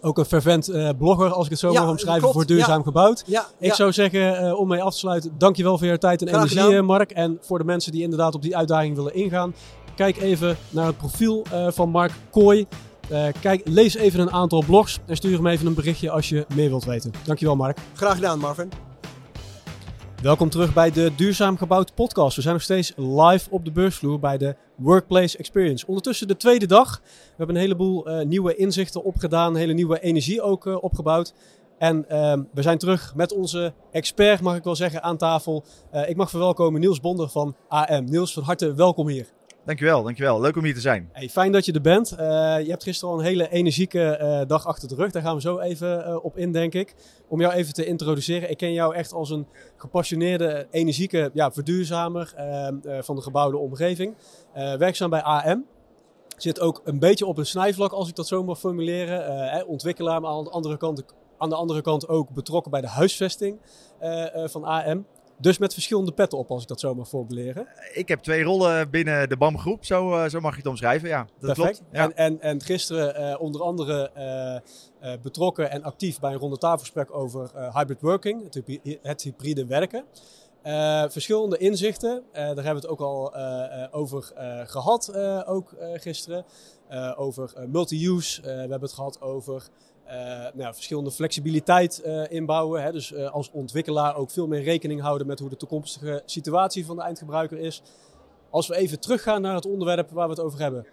ook 0.00 0.18
een 0.18 0.24
fervent 0.24 0.68
uh, 0.68 0.88
blogger, 0.98 1.32
als 1.32 1.44
ik 1.44 1.50
het 1.50 1.60
zo 1.60 1.72
mag 1.72 1.88
omschrijven, 1.88 2.32
voor 2.32 2.46
Duurzaam 2.46 2.82
Gebouwd. 2.82 3.24
ik 3.58 3.74
zou 3.74 3.92
zeggen, 3.92 4.58
om 4.58 4.68
mee 4.68 4.82
af 4.82 4.92
te 4.92 4.98
sluiten, 4.98 5.34
dankjewel 5.38 5.78
voor 5.78 5.86
je 5.86 5.98
tijd 5.98 6.20
en 6.20 6.28
Graag 6.28 6.40
energie, 6.40 6.62
gedaan. 6.62 6.84
Mark. 6.84 7.10
En 7.10 7.38
voor 7.40 7.58
de 7.58 7.64
mensen 7.64 7.92
die 7.92 8.02
inderdaad 8.02 8.34
op 8.34 8.42
die 8.42 8.56
uitdaging 8.56 8.96
willen 8.96 9.14
ingaan, 9.14 9.54
kijk 9.96 10.16
even 10.16 10.56
naar 10.70 10.86
het 10.86 10.96
profiel 10.96 11.46
van 11.68 11.88
Mark 11.88 12.12
Kooi. 12.30 12.66
Kijk, 13.40 13.60
lees 13.64 13.94
even 13.94 14.20
een 14.20 14.30
aantal 14.30 14.64
blogs 14.66 14.98
en 15.06 15.16
stuur 15.16 15.36
hem 15.36 15.46
even 15.46 15.66
een 15.66 15.74
berichtje 15.74 16.10
als 16.10 16.28
je 16.28 16.46
meer 16.54 16.68
wilt 16.68 16.84
weten. 16.84 17.12
Dankjewel, 17.24 17.56
Mark. 17.56 17.78
Graag 17.94 18.14
gedaan, 18.14 18.38
Marvin. 18.38 18.68
Welkom 20.24 20.50
terug 20.50 20.74
bij 20.74 20.90
de 20.90 21.12
Duurzaam 21.16 21.56
Gebouwd 21.56 21.94
podcast. 21.94 22.36
We 22.36 22.42
zijn 22.42 22.54
nog 22.54 22.62
steeds 22.62 22.92
live 22.96 23.50
op 23.50 23.64
de 23.64 23.70
beursvloer 23.70 24.18
bij 24.18 24.38
de 24.38 24.56
Workplace 24.76 25.38
Experience. 25.38 25.86
Ondertussen 25.86 26.28
de 26.28 26.36
tweede 26.36 26.66
dag. 26.66 27.00
We 27.02 27.34
hebben 27.36 27.56
een 27.56 27.62
heleboel 27.62 28.08
uh, 28.08 28.26
nieuwe 28.26 28.56
inzichten 28.56 29.04
opgedaan, 29.04 29.56
hele 29.56 29.72
nieuwe 29.72 30.00
energie 30.00 30.42
ook 30.42 30.66
uh, 30.66 30.82
opgebouwd. 30.82 31.34
En 31.78 31.96
uh, 31.96 32.32
we 32.52 32.62
zijn 32.62 32.78
terug 32.78 33.14
met 33.14 33.32
onze 33.32 33.72
expert, 33.90 34.40
mag 34.40 34.56
ik 34.56 34.64
wel 34.64 34.76
zeggen, 34.76 35.02
aan 35.02 35.16
tafel. 35.16 35.64
Ik 36.06 36.16
mag 36.16 36.30
verwelkomen 36.30 36.80
Niels 36.80 37.00
Bonder 37.00 37.28
van 37.28 37.56
AM. 37.68 38.04
Niels, 38.04 38.32
van 38.32 38.42
harte 38.42 38.74
welkom 38.74 39.08
hier. 39.08 39.26
Dankjewel, 39.64 40.02
dankjewel. 40.02 40.40
Leuk 40.40 40.56
om 40.56 40.64
hier 40.64 40.74
te 40.74 40.80
zijn. 40.80 41.08
Hey, 41.12 41.28
fijn 41.28 41.52
dat 41.52 41.64
je 41.64 41.72
er 41.72 41.80
bent. 41.80 42.12
Uh, 42.12 42.18
je 42.62 42.70
hebt 42.70 42.82
gisteren 42.82 43.14
al 43.14 43.20
een 43.20 43.26
hele 43.26 43.48
energieke 43.48 44.18
uh, 44.20 44.48
dag 44.48 44.66
achter 44.66 44.88
de 44.88 44.94
rug. 44.94 45.10
Daar 45.10 45.22
gaan 45.22 45.34
we 45.34 45.40
zo 45.40 45.58
even 45.58 46.08
uh, 46.08 46.24
op 46.24 46.36
in, 46.38 46.52
denk 46.52 46.74
ik. 46.74 46.94
Om 47.28 47.40
jou 47.40 47.52
even 47.52 47.74
te 47.74 47.84
introduceren. 47.84 48.50
Ik 48.50 48.56
ken 48.56 48.72
jou 48.72 48.94
echt 48.94 49.12
als 49.12 49.30
een 49.30 49.46
gepassioneerde, 49.76 50.66
energieke 50.70 51.30
ja, 51.34 51.52
verduurzamer 51.52 52.32
van 53.00 53.16
de 53.16 53.22
gebouwde 53.22 53.56
omgeving. 53.56 54.14
werkzaam 54.52 55.10
bij 55.10 55.22
AM. 55.22 55.64
Zit 56.36 56.60
ook 56.60 56.80
een 56.84 56.98
beetje 56.98 57.26
op 57.26 57.38
een 57.38 57.46
snijvlak, 57.46 57.92
als 57.92 58.08
ik 58.08 58.14
dat 58.14 58.26
zo 58.26 58.44
mag 58.44 58.58
formuleren. 58.58 59.66
ontwikkelaar, 59.66 60.20
maar 60.20 60.30
aan 60.30 60.44
de 60.44 60.50
andere 60.50 60.76
kant, 60.76 61.04
aan 61.38 61.48
de 61.48 61.54
andere 61.54 61.82
kant 61.82 62.08
ook 62.08 62.30
betrokken 62.30 62.70
bij 62.70 62.80
de 62.80 62.88
huisvesting 62.88 63.58
van 64.46 64.64
AM. 64.64 65.06
Dus 65.38 65.58
met 65.58 65.72
verschillende 65.72 66.12
petten 66.12 66.38
op, 66.38 66.50
als 66.50 66.62
ik 66.62 66.68
dat 66.68 66.80
zo 66.80 66.94
mag 66.94 67.08
formuleren. 67.08 67.66
Ik 67.92 68.08
heb 68.08 68.20
twee 68.20 68.42
rollen 68.42 68.90
binnen 68.90 69.28
de 69.28 69.36
BAM-groep, 69.36 69.84
zo, 69.84 70.10
uh, 70.10 70.28
zo 70.28 70.40
mag 70.40 70.50
je 70.50 70.58
het 70.58 70.66
omschrijven. 70.66 71.08
Ja, 71.08 71.26
dat 71.38 71.54
Perfect. 71.54 71.78
klopt. 71.78 71.92
Ja. 71.92 72.02
En, 72.02 72.16
en, 72.16 72.40
en 72.40 72.62
gisteren 72.62 73.20
uh, 73.20 73.40
onder 73.40 73.62
andere 73.62 74.10
uh, 75.02 75.12
betrokken 75.22 75.70
en 75.70 75.82
actief 75.82 76.20
bij 76.20 76.32
een 76.32 76.38
ronde 76.38 76.58
tafelgesprek 76.58 77.14
over 77.14 77.50
hybrid 77.72 78.00
working, 78.00 78.42
het, 78.42 78.62
het 79.02 79.22
hybride 79.22 79.66
werken. 79.66 80.04
verschillende 81.10 81.56
inzichten, 81.56 82.22
daar 82.32 82.44
hebben 82.44 82.64
we 82.64 82.68
het 82.74 82.86
ook 82.86 83.00
al 83.00 83.34
over 83.90 84.32
gehad, 84.66 85.16
ook 85.46 85.74
gisteren. 85.94 86.44
over 87.16 87.52
multi-use, 87.68 88.40
we 88.42 88.48
hebben 88.48 88.80
het 88.80 88.92
gehad 88.92 89.20
over 89.20 89.68
uh, 90.06 90.12
nou, 90.54 90.74
verschillende 90.74 91.10
flexibiliteit 91.10 92.02
uh, 92.06 92.30
inbouwen. 92.30 92.82
Hè? 92.82 92.92
Dus 92.92 93.10
uh, 93.10 93.30
als 93.30 93.50
ontwikkelaar 93.50 94.16
ook 94.16 94.30
veel 94.30 94.46
meer 94.46 94.62
rekening 94.62 95.00
houden 95.00 95.26
met 95.26 95.38
hoe 95.38 95.48
de 95.48 95.56
toekomstige 95.56 96.22
situatie 96.24 96.86
van 96.86 96.96
de 96.96 97.02
eindgebruiker 97.02 97.58
is. 97.58 97.82
Als 98.50 98.68
we 98.68 98.76
even 98.76 99.00
teruggaan 99.00 99.42
naar 99.42 99.54
het 99.54 99.66
onderwerp 99.66 100.10
waar 100.10 100.28
we 100.28 100.34
het 100.34 100.42
over 100.42 100.60
hebben. 100.60 100.86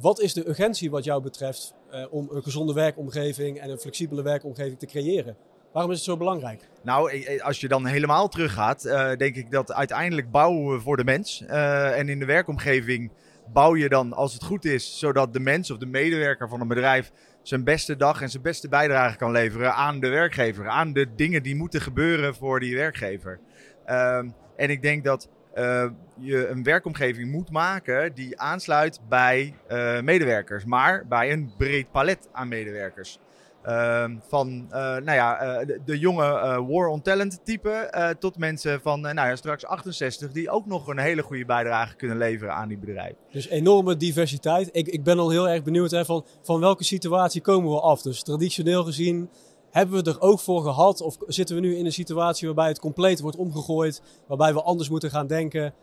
wat 0.00 0.20
is 0.20 0.34
de 0.34 0.48
urgentie 0.48 0.90
wat 0.90 1.04
jou 1.04 1.22
betreft 1.22 1.74
om 2.10 2.28
een 2.30 2.42
gezonde 2.42 2.72
werkomgeving 2.72 3.58
en 3.58 3.70
een 3.70 3.78
flexibele 3.78 4.22
werkomgeving 4.22 4.78
te 4.78 4.86
creëren? 4.86 5.36
Waarom 5.72 5.90
is 5.90 5.98
het 5.98 6.06
zo 6.06 6.16
belangrijk? 6.16 6.68
Nou, 6.82 7.10
eh, 7.10 7.34
eh, 7.34 7.44
als 7.44 7.60
je 7.60 7.68
dan 7.68 7.86
helemaal 7.86 8.28
teruggaat, 8.28 8.82
denk 9.18 9.36
ik 9.36 9.50
dat 9.50 9.72
uiteindelijk 9.72 10.30
bouwen 10.30 10.74
we 10.74 10.80
voor 10.80 10.96
de 10.96 11.04
mens. 11.04 11.40
En 11.46 12.08
in 12.08 12.18
de 12.18 12.24
werkomgeving 12.24 13.10
bouw 13.52 13.76
je 13.76 13.88
dan, 13.88 14.12
als 14.12 14.32
het 14.32 14.44
goed 14.44 14.64
is, 14.64 14.98
zodat 14.98 15.32
de 15.32 15.40
mens 15.40 15.70
of 15.70 15.78
de 15.78 15.86
medewerker 15.86 16.48
van 16.48 16.60
een 16.60 16.68
bedrijf 16.68 17.12
zijn 17.48 17.64
beste 17.64 17.96
dag 17.96 18.22
en 18.22 18.30
zijn 18.30 18.42
beste 18.42 18.68
bijdrage 18.68 19.16
kan 19.16 19.30
leveren 19.30 19.74
aan 19.74 20.00
de 20.00 20.08
werkgever. 20.08 20.68
Aan 20.68 20.92
de 20.92 21.14
dingen 21.14 21.42
die 21.42 21.56
moeten 21.56 21.80
gebeuren 21.80 22.34
voor 22.34 22.60
die 22.60 22.76
werkgever. 22.76 23.38
Uh, 23.86 24.16
en 24.56 24.70
ik 24.70 24.82
denk 24.82 25.04
dat 25.04 25.28
uh, 25.54 25.90
je 26.18 26.48
een 26.48 26.62
werkomgeving 26.62 27.30
moet 27.30 27.50
maken 27.50 28.14
die 28.14 28.40
aansluit 28.40 29.00
bij 29.08 29.54
uh, 29.70 30.00
medewerkers, 30.00 30.64
maar 30.64 31.06
bij 31.06 31.32
een 31.32 31.52
breed 31.56 31.90
palet 31.90 32.28
aan 32.32 32.48
medewerkers. 32.48 33.18
Uh, 33.66 34.04
van 34.28 34.48
uh, 34.48 34.78
nou 34.78 35.12
ja, 35.12 35.64
de, 35.64 35.80
de, 35.84 35.98
jonge 35.98 36.22
War 36.68 36.88
on 36.88 37.02
Talent 37.02 37.40
type 37.44 38.16
tot 38.18 38.38
mensen 38.38 38.80
van 38.80 39.00
nou 39.00 39.14
ja, 39.14 39.36
straks 39.36 39.66
68 39.66 40.32
die 40.32 40.50
ook 40.50 40.66
nog 40.66 40.86
een 40.86 40.98
hele 40.98 41.22
goede 41.22 41.44
bijdrage 41.44 41.96
kunnen 41.96 42.16
leveren 42.16 42.54
aan 42.54 42.68
die 42.68 42.78
bedrijf. 42.78 43.14
Dus 43.30 43.48
enorme 43.48 43.96
diversiteit. 43.96 44.68
Ik, 44.72 44.88
ik 44.88 45.02
ben 45.02 45.18
al 45.18 45.30
heel 45.30 45.48
erg 45.48 45.62
benieuwd 45.62 45.90
hè, 45.90 46.04
van, 46.04 46.24
van 46.42 46.60
welke 46.60 46.84
situatie 46.84 47.40
komen 47.40 47.70
we 47.70 47.80
af. 47.80 48.02
Dus 48.02 48.22
traditioneel 48.22 48.84
gezien 48.84 49.30
hebben 49.70 50.04
we 50.04 50.10
er 50.10 50.20
ook 50.20 50.40
voor 50.40 50.62
gehad? 50.62 51.00
Of 51.00 51.16
zitten 51.26 51.54
we 51.54 51.62
nu 51.62 51.76
in 51.76 51.84
een 51.84 51.92
situatie 51.92 52.46
waarbij 52.46 52.68
het 52.68 52.80
compleet 52.80 53.20
wordt 53.20 53.36
omgegooid? 53.36 54.02
Waarbij 54.26 54.54
we 54.54 54.62
anders 54.62 54.88
moeten 54.88 55.10
gaan 55.10 55.26
denken, 55.26 55.74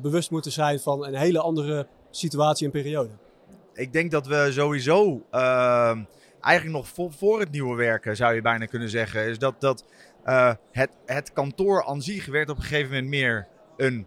bewust 0.00 0.30
moeten 0.30 0.52
zijn 0.52 0.80
van 0.80 1.06
een 1.06 1.14
hele 1.14 1.40
andere 1.40 1.86
situatie 2.10 2.66
en 2.66 2.72
periode? 2.72 3.10
Ik 3.74 3.92
denk 3.92 4.10
dat 4.10 4.26
we 4.26 4.48
sowieso 4.50 5.22
uh, 5.32 5.98
eigenlijk 6.40 6.76
nog 6.76 7.12
voor, 7.16 7.40
het 7.40 7.50
nieuwe 7.50 7.76
werken, 7.76 8.16
zou 8.16 8.34
je 8.34 8.42
bijna 8.42 8.64
kunnen 8.64 8.88
zeggen, 8.88 9.26
is 9.26 9.38
dat, 9.38 9.60
dat 9.60 9.84
uh, 10.26 10.54
het, 10.72 10.90
het 11.06 11.32
kantoor 11.32 11.84
aan 11.84 12.02
zich 12.02 12.26
werd 12.26 12.50
op 12.50 12.56
een 12.56 12.62
gegeven 12.62 12.88
moment 12.90 13.08
meer 13.08 13.46
een 13.76 14.06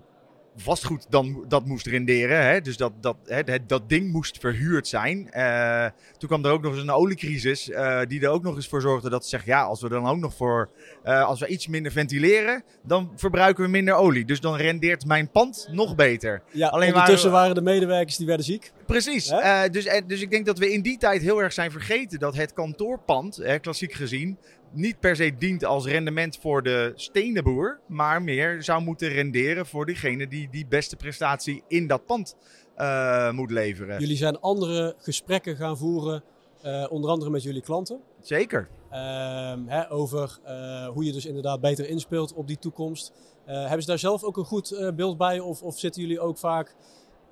vastgoed 0.56 1.06
dan 1.10 1.46
dat 1.48 1.66
moest 1.66 1.86
renderen. 1.86 2.46
Hè? 2.46 2.62
Dus 2.62 2.78
dat, 2.78 2.92
dat, 3.02 3.16
hè, 3.26 3.66
dat 3.66 3.90
ding 3.90 4.12
moest 4.12 4.38
verhuurd 4.40 4.88
zijn. 4.88 5.30
Uh, 5.32 5.86
toen 6.18 6.30
kwam 6.30 6.46
er 6.46 6.52
ook 6.52 6.62
nog 6.62 6.74
eens 6.74 6.82
een 6.82 6.92
oliecrisis, 6.92 7.70
uh, 7.70 8.02
die 8.08 8.22
er 8.22 8.30
ook 8.30 8.44
nog 8.44 8.56
eens 8.56 8.68
voor 8.68 8.82
zorgde 8.82 9.10
dat 9.10 9.24
ze 9.24 9.30
zeggen: 9.30 9.50
ja, 9.52 9.64
als 9.64 9.82
we 9.82 9.90
dan 9.90 10.08
ook 10.08 10.18
nog 10.18 10.34
voor, 10.34 10.70
uh, 11.06 11.26
als 11.26 11.40
we 11.40 11.48
iets 11.48 11.68
minder 11.68 11.92
ventileren, 11.92 12.64
dan 12.84 13.12
verbruiken 13.16 13.64
we 13.64 13.70
minder 13.70 13.94
olie. 13.94 14.26
Dus 14.26 14.40
dan 14.40 14.56
rendeert 14.56 15.06
mijn 15.06 15.32
pand 15.32 15.68
nog 15.72 15.96
beter. 15.96 16.42
Ja, 16.52 16.68
Alleen 16.68 16.94
ondertussen 16.94 17.32
waren, 17.32 17.48
waren 17.50 17.64
de 17.64 17.72
medewerkers 17.72 18.18
die 18.18 18.28
werden 18.28 18.46
ziek. 18.46 18.72
Precies. 18.86 19.34
dus, 19.72 20.02
dus 20.08 20.22
ik 20.22 20.32
denk 20.32 20.46
dat 20.46 20.58
we 20.58 20.72
in 20.72 20.82
die 20.82 20.98
tijd 20.98 21.22
heel 21.22 21.42
erg 21.42 21.54
zijn 21.54 21.72
vergeten 21.72 22.20
dat 22.20 22.36
het 22.36 22.54
kantoorpand, 22.54 23.42
klassiek 23.62 23.94
gezien, 23.94 24.38
niet 24.74 25.00
per 25.00 25.16
se 25.16 25.36
dient 25.38 25.66
als 25.66 25.86
rendement 25.86 26.38
voor 26.38 26.64
de 26.64 26.92
stenenboer, 26.96 27.80
maar 27.88 28.22
meer 28.22 28.64
zou 28.64 28.82
moeten 28.82 29.10
renderen 29.10 29.66
voor 29.66 29.86
diegene 29.86 30.28
die 30.28 30.48
die 30.52 30.66
beste 30.68 30.96
prestatie 30.96 31.64
in 31.68 31.88
dat 31.88 32.06
pand 32.06 32.36
uh, 32.78 33.32
moet 33.32 33.52
leveren. 33.52 34.00
Jullie 34.00 34.18
zijn 34.18 34.40
andere 34.40 34.96
gesprekken 34.98 35.56
gaan 35.56 35.78
voeren, 35.78 36.24
uh, 36.66 36.86
onder 36.90 37.10
andere 37.10 37.32
met 37.32 37.44
jullie 37.44 37.62
klanten. 37.62 38.00
Zeker. 38.22 38.68
Uh, 38.92 39.54
hè, 39.66 39.92
over 39.92 40.40
uh, 40.46 40.88
hoe 40.88 41.06
je 41.06 41.12
dus 41.12 41.26
inderdaad 41.26 41.62
beter 41.62 41.90
inspeelt 41.90 42.34
op 42.34 42.48
die 42.48 42.60
toekomst. 42.60 43.14
hebben 43.46 43.82
ze 43.82 43.88
daar 43.88 44.00
zelf 44.00 44.24
ook 44.24 44.38
een 44.38 44.46
goed 44.46 44.92
beeld 44.96 45.18
bij 45.18 45.40
of, 45.40 45.62
of 45.62 45.80
zitten 45.80 46.02
jullie 46.02 46.20
ook 46.20 46.38
vaak 46.38 46.76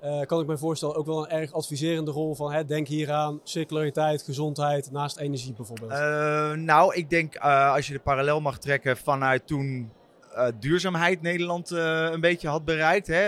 uh, 0.04 0.20
kan 0.20 0.40
ik 0.40 0.46
me 0.46 0.58
voorstellen, 0.58 0.96
ook 0.96 1.06
wel 1.06 1.24
een 1.24 1.38
erg 1.38 1.52
adviserende 1.52 2.10
rol 2.10 2.34
van 2.34 2.52
hè, 2.52 2.64
denk 2.64 2.88
hieraan, 2.88 3.40
circulariteit, 3.44 4.22
gezondheid, 4.22 4.90
naast 4.90 5.18
energie 5.18 5.52
bijvoorbeeld? 5.52 5.90
Uh, 5.90 6.52
nou, 6.52 6.94
ik 6.94 7.10
denk 7.10 7.36
uh, 7.36 7.72
als 7.74 7.86
je 7.86 7.92
de 7.92 7.98
parallel 7.98 8.40
mag 8.40 8.58
trekken 8.58 8.96
vanuit 8.96 9.46
toen 9.46 9.90
duurzaamheid 10.60 11.22
Nederland 11.22 11.70
een 11.70 12.20
beetje 12.20 12.48
had 12.48 12.64
bereikt. 12.64 13.06
Hè, 13.06 13.24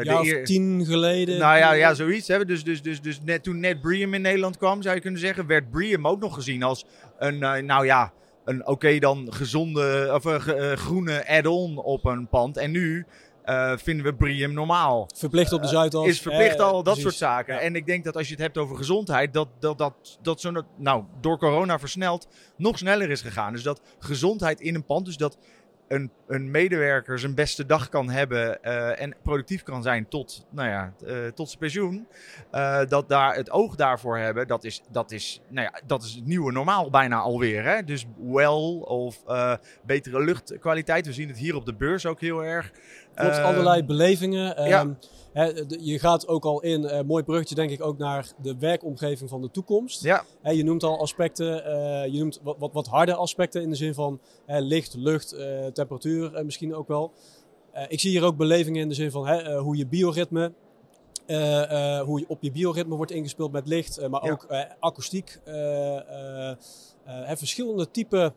ja, 0.00 0.22
de 0.22 0.40
tien 0.42 0.84
geleden. 0.84 1.38
Nou 1.38 1.58
ja, 1.58 1.72
ja 1.72 1.94
zoiets. 1.94 2.28
Hè. 2.28 2.44
Dus, 2.44 2.64
dus, 2.64 2.82
dus, 2.82 3.00
dus 3.00 3.20
net, 3.24 3.42
toen 3.42 3.60
net 3.60 3.80
Briam 3.80 4.14
in 4.14 4.22
Nederland 4.22 4.56
kwam, 4.56 4.82
zou 4.82 4.94
je 4.94 5.00
kunnen 5.00 5.20
zeggen, 5.20 5.46
werd 5.46 5.70
Briam 5.70 6.06
ook 6.06 6.20
nog 6.20 6.34
gezien 6.34 6.62
als 6.62 6.84
een, 7.18 7.38
nou 7.66 7.84
ja, 7.84 8.12
een 8.44 8.60
oké 8.60 8.70
okay 8.70 8.98
dan 8.98 9.26
gezonde 9.32 10.10
of 10.12 10.24
groene 10.74 11.28
add-on 11.28 11.78
op 11.78 12.04
een 12.04 12.28
pand. 12.28 12.56
En 12.56 12.70
nu 12.70 13.06
uh, 13.46 13.72
vinden 13.76 14.04
we 14.04 14.14
Briam 14.14 14.52
normaal. 14.52 15.08
Verplicht 15.16 15.52
op 15.52 15.62
de 15.62 15.68
Zuidas. 15.68 16.06
is 16.06 16.20
verplicht 16.20 16.58
eh, 16.58 16.64
al, 16.64 16.72
dat 16.72 16.82
precies. 16.82 17.02
soort 17.02 17.14
zaken. 17.14 17.54
Ja. 17.54 17.60
En 17.60 17.74
ik 17.74 17.86
denk 17.86 18.04
dat 18.04 18.16
als 18.16 18.26
je 18.26 18.32
het 18.32 18.42
hebt 18.42 18.58
over 18.58 18.76
gezondheid, 18.76 19.32
dat 19.32 19.48
dat, 19.58 19.78
dat, 19.78 20.18
dat 20.22 20.40
zo, 20.40 20.52
nou, 20.76 21.04
door 21.20 21.38
corona 21.38 21.78
versneld 21.78 22.28
nog 22.56 22.78
sneller 22.78 23.10
is 23.10 23.20
gegaan. 23.20 23.52
Dus 23.52 23.62
dat 23.62 23.80
gezondheid 23.98 24.60
in 24.60 24.74
een 24.74 24.84
pand, 24.84 25.06
dus 25.06 25.16
dat 25.16 25.38
een, 25.90 26.10
een 26.26 26.50
medewerker 26.50 27.18
zijn 27.18 27.34
beste 27.34 27.66
dag 27.66 27.88
kan 27.88 28.10
hebben 28.10 28.58
uh, 28.64 29.00
en 29.00 29.14
productief 29.22 29.62
kan 29.62 29.82
zijn 29.82 30.08
tot, 30.08 30.46
nou 30.50 30.68
ja, 30.68 30.92
uh, 31.04 31.26
tot 31.26 31.48
zijn 31.48 31.58
pensioen. 31.58 32.06
Uh, 32.52 32.80
dat 32.88 33.08
daar 33.08 33.34
het 33.34 33.50
oog 33.50 33.76
daarvoor 33.76 34.18
hebben, 34.18 34.46
dat 34.46 34.64
is, 34.64 34.82
dat 34.90 35.10
is, 35.10 35.40
nou 35.48 35.68
ja, 35.72 35.80
dat 35.86 36.02
is 36.02 36.14
het 36.14 36.26
nieuwe 36.26 36.52
normaal 36.52 36.90
bijna 36.90 37.18
alweer. 37.18 37.64
Hè? 37.64 37.84
Dus 37.84 38.06
well 38.16 38.80
of 38.80 39.22
betere 39.86 40.24
luchtkwaliteit. 40.24 41.06
We 41.06 41.12
zien 41.12 41.28
het 41.28 41.38
hier 41.38 41.56
op 41.56 41.66
de 41.66 41.74
beurs 41.74 42.06
ook 42.06 42.20
heel 42.20 42.44
erg. 42.44 42.70
Klopt, 43.14 43.38
allerlei 43.38 43.84
belevingen. 43.84 44.68
Ja. 44.68 44.86
He, 45.32 45.64
je 45.78 45.98
gaat 45.98 46.28
ook 46.28 46.44
al 46.44 46.62
in, 46.62 46.82
uh, 46.82 47.00
mooi 47.00 47.24
bruggetje 47.24 47.54
denk 47.54 47.70
ik 47.70 47.84
ook 47.84 47.98
naar 47.98 48.32
de 48.42 48.56
werkomgeving 48.58 49.30
van 49.30 49.40
de 49.40 49.50
toekomst. 49.50 50.02
Ja. 50.02 50.24
He, 50.42 50.50
je 50.50 50.64
noemt 50.64 50.82
al 50.82 51.00
aspecten, 51.00 51.66
uh, 51.66 52.12
je 52.12 52.18
noemt 52.18 52.40
wat, 52.42 52.56
wat, 52.58 52.72
wat, 52.72 52.86
harde 52.86 53.14
aspecten 53.14 53.62
in 53.62 53.70
de 53.70 53.76
zin 53.76 53.94
van 53.94 54.20
he, 54.46 54.60
licht, 54.60 54.94
lucht, 54.94 55.34
uh, 55.34 55.66
temperatuur 55.66 56.44
misschien 56.44 56.74
ook 56.74 56.88
wel. 56.88 57.12
ik 57.88 58.00
zie 58.00 58.10
hier 58.10 58.24
ook 58.24 58.36
belevingen 58.36 58.80
in 58.80 58.88
de 58.88 58.94
zin 58.94 59.10
van 59.10 59.56
hoe 59.56 59.76
je 59.76 59.86
bioritme, 59.86 60.52
hoe 62.04 62.18
je 62.18 62.24
op 62.28 62.42
je 62.42 62.50
bioritme 62.52 62.94
wordt 62.94 63.12
ingespeeld 63.12 63.52
met 63.52 63.68
licht, 63.68 64.08
maar 64.08 64.24
ja. 64.24 64.30
ook 64.30 64.46
akoestiek. 64.80 65.40
verschillende 67.26 67.90
type 67.90 68.32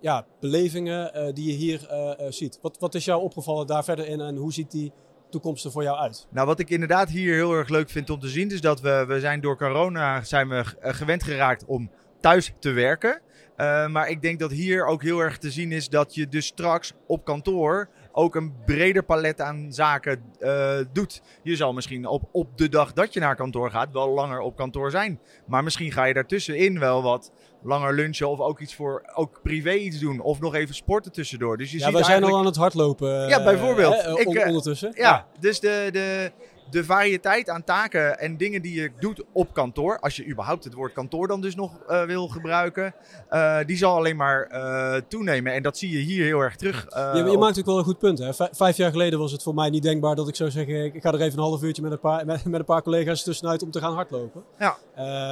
ja, 0.00 0.26
belevingen 0.40 1.34
die 1.34 1.46
je 1.46 1.56
hier 1.56 1.88
ziet. 2.28 2.58
Wat, 2.62 2.78
wat 2.78 2.94
is 2.94 3.04
jou 3.04 3.22
opgevallen 3.22 3.66
daar 3.66 3.84
verder 3.84 4.06
in 4.06 4.20
en 4.20 4.36
hoe 4.36 4.52
ziet 4.52 4.70
die 4.70 4.92
toekomst 5.30 5.64
er 5.64 5.70
voor 5.70 5.82
jou 5.82 5.98
uit? 5.98 6.26
Nou, 6.30 6.46
wat 6.46 6.58
ik 6.58 6.70
inderdaad 6.70 7.08
hier 7.08 7.34
heel 7.34 7.52
erg 7.52 7.68
leuk 7.68 7.90
vind 7.90 8.10
om 8.10 8.20
te 8.20 8.28
zien, 8.28 8.50
is 8.50 8.60
dat 8.60 8.80
we, 8.80 9.04
we 9.08 9.20
zijn 9.20 9.40
door 9.40 9.56
corona 9.56 10.22
zijn 10.22 10.48
we 10.48 10.64
gewend 10.80 11.22
geraakt 11.22 11.64
om 11.64 11.90
thuis 12.20 12.52
te 12.58 12.70
werken. 12.70 13.20
Uh, 13.56 13.86
maar 13.86 14.08
ik 14.08 14.22
denk 14.22 14.38
dat 14.38 14.50
hier 14.50 14.86
ook 14.86 15.02
heel 15.02 15.20
erg 15.20 15.38
te 15.38 15.50
zien 15.50 15.72
is 15.72 15.88
dat 15.88 16.14
je 16.14 16.28
dus 16.28 16.46
straks 16.46 16.92
op 17.06 17.24
kantoor 17.24 17.88
ook 18.16 18.34
een 18.34 18.52
breder 18.64 19.02
palet 19.02 19.40
aan 19.40 19.72
zaken 19.72 20.22
uh, 20.40 20.78
doet. 20.92 21.22
Je 21.42 21.56
zal 21.56 21.72
misschien 21.72 22.06
op, 22.06 22.22
op 22.32 22.58
de 22.58 22.68
dag 22.68 22.92
dat 22.92 23.12
je 23.12 23.20
naar 23.20 23.36
kantoor 23.36 23.70
gaat 23.70 23.92
wel 23.92 24.08
langer 24.08 24.40
op 24.40 24.56
kantoor 24.56 24.90
zijn. 24.90 25.20
Maar 25.46 25.64
misschien 25.64 25.92
ga 25.92 26.04
je 26.04 26.14
daartussenin 26.14 26.78
wel 26.78 27.02
wat 27.02 27.32
langer 27.62 27.94
lunchen 27.94 28.28
of 28.28 28.40
ook 28.40 28.60
iets 28.60 28.74
voor 28.74 29.02
ook 29.14 29.40
privé 29.42 29.72
iets 29.72 29.98
doen 29.98 30.20
of 30.20 30.40
nog 30.40 30.54
even 30.54 30.74
sporten 30.74 31.12
tussendoor. 31.12 31.56
Dus 31.56 31.70
je 31.70 31.78
ja, 31.78 31.84
ziet 31.84 31.94
wij 31.94 32.02
zijn 32.02 32.22
eigenlijk... 32.22 32.32
al 32.32 32.40
aan 32.40 32.52
het 32.52 32.60
hardlopen. 32.62 33.28
Ja, 33.28 33.44
bijvoorbeeld. 33.44 33.94
Uh, 33.94 34.12
ik, 34.12 34.34
uh, 34.34 34.46
ondertussen. 34.46 34.92
Ja, 34.94 35.02
ja, 35.02 35.26
dus 35.40 35.60
de, 35.60 35.88
de, 35.92 36.32
de 36.70 36.84
variëteit 36.84 37.48
aan 37.48 37.64
taken 37.64 38.18
en 38.18 38.36
dingen 38.36 38.62
die 38.62 38.80
je 38.80 38.90
doet 38.98 39.24
op 39.32 39.52
kantoor, 39.52 39.98
als 39.98 40.16
je 40.16 40.26
überhaupt 40.26 40.64
het 40.64 40.74
woord 40.74 40.92
kantoor 40.92 41.28
dan 41.28 41.40
dus 41.40 41.54
nog 41.54 41.72
uh, 41.88 42.04
wil 42.04 42.28
gebruiken, 42.28 42.94
uh, 43.30 43.58
die 43.66 43.76
zal 43.76 43.96
alleen 43.96 44.16
maar 44.16 44.50
uh, 44.52 44.94
toenemen. 45.08 45.52
En 45.52 45.62
dat 45.62 45.78
zie 45.78 45.90
je 45.90 45.98
hier 45.98 46.24
heel 46.24 46.40
erg 46.40 46.56
terug. 46.56 46.86
je, 46.90 47.22
je 47.24 47.30
op... 47.30 47.40
maakt 47.40 47.58
ook 47.58 47.66
wel 47.66 47.78
een 47.78 47.84
goed 47.84 47.98
punt. 47.98 48.18
Hè? 48.18 48.32
Vijf 48.50 48.76
jaar 48.76 48.90
geleden 48.90 49.18
was 49.18 49.32
het 49.32 49.42
voor 49.42 49.54
mij 49.54 49.70
niet 49.70 49.82
denkbaar 49.82 50.14
dat 50.14 50.28
ik 50.28 50.36
zou 50.36 50.50
zeggen, 50.50 50.94
ik 50.94 51.02
ga 51.02 51.12
er 51.12 51.20
even 51.20 51.38
een 51.38 51.44
half 51.44 51.62
uurtje 51.62 51.82
met 51.82 51.92
een 51.92 52.00
paar, 52.00 52.26
met, 52.26 52.44
met 52.44 52.60
een 52.60 52.66
paar 52.66 52.82
collega's 52.82 53.22
tussenuit 53.22 53.62
om 53.62 53.70
te 53.70 53.80
gaan 53.80 53.94
hardlopen. 53.94 54.42
Ja. 54.58 54.76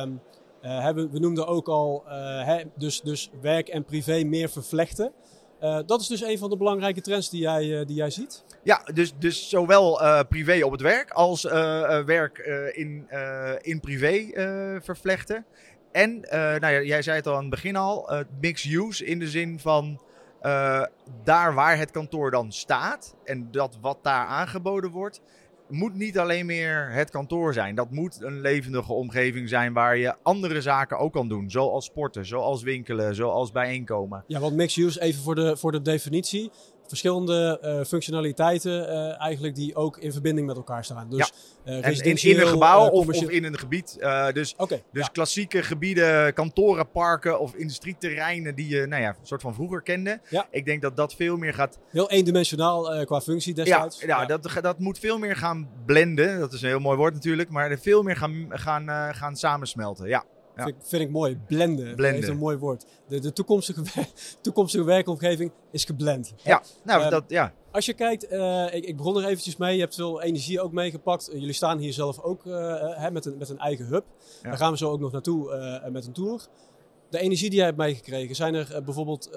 Um, 0.03 0.21
we, 0.95 1.09
we 1.11 1.19
noemden 1.19 1.47
ook 1.47 1.69
al 1.69 2.03
hè, 2.45 2.63
dus, 2.77 3.01
dus 3.01 3.31
werk 3.41 3.69
en 3.69 3.85
privé 3.85 4.23
meer 4.25 4.49
vervlechten. 4.49 5.13
Uh, 5.65 5.79
dat 5.87 6.01
is 6.01 6.07
dus 6.07 6.23
een 6.23 6.39
van 6.39 6.51
de 6.51 6.57
belangrijke 6.57 7.01
trends 7.01 7.31
die 7.31 7.41
jij, 7.41 7.65
uh, 7.65 7.87
die 7.87 7.97
jij 7.97 8.11
ziet. 8.11 8.45
Ja, 8.63 8.83
dus, 8.95 9.15
dus 9.19 9.49
zowel 9.49 10.03
uh, 10.03 10.21
privé 10.29 10.65
op 10.65 10.73
het 10.73 10.81
werk 10.81 11.11
als 11.11 11.43
werk 12.07 12.39
in, 12.73 13.09
in 13.61 13.81
privé 13.81 14.27
vervlechten. 14.83 15.45
En, 15.93 16.21
nou 16.31 16.67
ja, 16.67 16.81
jij 16.81 17.03
zei 17.03 17.17
het 17.17 17.27
al 17.27 17.35
aan 17.35 17.41
het 17.41 17.51
begin 17.51 17.77
al, 17.77 18.25
mixed 18.41 18.73
use 18.73 19.05
in 19.05 19.19
de 19.19 19.29
zin 19.29 19.59
van 19.59 20.01
daar 21.25 21.55
waar 21.55 21.79
het 21.79 21.91
kantoor 21.91 22.31
dan 22.31 22.53
staat 22.53 23.15
en 23.25 23.49
dat 23.51 23.79
wat 23.81 23.99
daar 24.03 24.27
aangeboden 24.27 24.91
wordt, 24.91 25.21
moet 25.75 25.95
niet 25.95 26.19
alleen 26.19 26.47
meer 26.47 26.91
het 26.91 27.11
kantoor 27.11 27.53
zijn. 27.53 27.75
Dat 27.75 27.91
moet 27.91 28.23
een 28.23 28.41
levendige 28.41 28.93
omgeving 28.93 29.49
zijn 29.49 29.73
waar 29.73 29.97
je 29.97 30.15
andere 30.23 30.61
zaken 30.61 30.99
ook 30.99 31.13
kan 31.13 31.29
doen. 31.29 31.51
Zoals 31.51 31.85
sporten, 31.85 32.27
zoals 32.27 32.63
winkelen, 32.63 33.15
zoals 33.15 33.53
bijeenkomen. 33.53 34.25
Ja, 34.27 34.41
want 34.41 34.55
mixed 34.55 34.85
use, 34.85 35.01
even 35.01 35.23
voor 35.23 35.35
de, 35.35 35.57
voor 35.57 35.73
de 35.73 35.83
definitie. 35.83 36.51
Verschillende 36.87 37.61
uh, 37.63 37.85
functionaliteiten 37.85 38.89
uh, 38.89 39.21
eigenlijk 39.21 39.55
die 39.55 39.75
ook 39.75 39.99
in 39.99 40.13
verbinding 40.13 40.47
met 40.47 40.57
elkaar 40.57 40.85
staan. 40.85 41.11
Dus, 41.11 41.33
ja. 41.65 41.73
uh, 41.73 42.07
in, 42.07 42.17
in, 42.17 42.41
een 42.41 42.47
gebouw 42.47 42.89
of, 42.89 43.07
of, 43.07 43.31
in 43.31 43.45
een 43.45 43.59
gebied. 43.59 43.97
dus 44.33 44.55
okay, 44.57 44.83
dus 44.93 45.03
ja. 45.03 45.09
klassieke 45.13 45.63
gebieden, 45.63 46.35
kantoren, 46.35 46.91
parken 46.91 47.41
of 47.41 47.55
industrieterreinen 47.55 48.55
die 48.55 48.69
je 48.69 48.87
nou 48.87 49.03
ja, 49.03 49.09
een 49.09 49.27
soort 49.27 49.43
van 49.43 49.55
vroeger 49.55 49.83
kende. 49.83 50.21
Ja. 50.29 50.47
Ik 50.51 50.65
denk 50.65 50.83
dat 50.83 50.97
dat 50.97 51.15
veel 51.15 51.37
meer 51.37 51.55
gaat... 51.55 51.79
Heel 51.91 52.11
eendimensionaal 52.11 53.05
qua 53.05 53.21
functie 53.21 53.55
destijds. 53.55 54.01
Ja, 54.01 54.21
ja, 54.21 54.27
Dat, 54.27 54.49
dat 54.61 54.79
moet 54.79 54.99
veel 54.99 55.19
meer 55.19 55.37
gaan 55.37 55.69
blenden. 55.87 56.39
Dat 56.39 56.53
is 56.53 56.63
een 56.63 56.69
heel 56.69 56.79
mooi 56.79 56.97
woord 56.97 57.15
natuurlijk. 57.15 57.51
Maar 57.51 57.79
veel 57.79 58.03
meer 58.03 58.17
gaan, 58.17 58.47
gaan, 58.51 59.15
gaan 59.15 59.37
samensmelten. 59.37 60.09
Ja. 60.09 60.25
Ja. 60.57 60.65
Vind, 60.65 60.77
vind, 60.83 61.03
ik 61.03 61.11
mooi. 61.11 61.37
Blenden. 61.47 62.17
Is 62.17 62.29
een 62.29 62.37
mooi 62.37 62.57
woord. 62.57 62.85
De, 63.09 63.21
de 63.21 63.33
toekomstige, 63.33 63.83
toekomstige 64.41 64.85
werkomgeving 64.85 65.53
is 65.71 65.85
geblend. 65.85 66.35
Ja, 66.43 66.63
nou, 66.85 67.03
uh, 67.03 67.11
dat, 67.11 67.25
ja. 67.29 67.53
Als 67.71 67.87
je 67.87 67.93
kijkt, 67.93 68.33
uh, 68.33 68.75
ik, 68.75 68.85
ik, 68.85 68.97
begon 68.97 69.17
er 69.17 69.25
eventjes 69.25 69.57
mee. 69.57 69.75
Je 69.75 69.81
hebt 69.81 69.95
veel 69.95 70.23
energie 70.23 70.61
ook 70.61 70.73
meegepakt. 70.73 71.29
Uh, 71.29 71.39
jullie 71.39 71.55
staan 71.55 71.79
hier 71.79 71.93
zelf 71.93 72.21
ook 72.21 72.45
hè, 72.45 73.11
met, 73.11 73.25
een, 73.25 73.37
met 73.39 73.49
een 73.49 73.59
eigen 73.59 73.87
hub. 73.87 74.05
Ja. 74.43 74.49
Daar 74.49 74.59
gaan 74.59 74.71
we 74.71 74.79
zo 74.79 74.91
ook 74.91 75.01
nog 75.01 75.13
naartoe 75.13 75.81
met 75.91 76.07
een 76.07 76.13
tour. 76.13 76.47
De 77.11 77.21
energie 77.21 77.49
die 77.49 77.59
jij 77.59 77.67
hebt 77.67 77.79
meegekregen, 77.79 78.35
zijn 78.35 78.55
er 78.55 78.83
bijvoorbeeld 78.85 79.31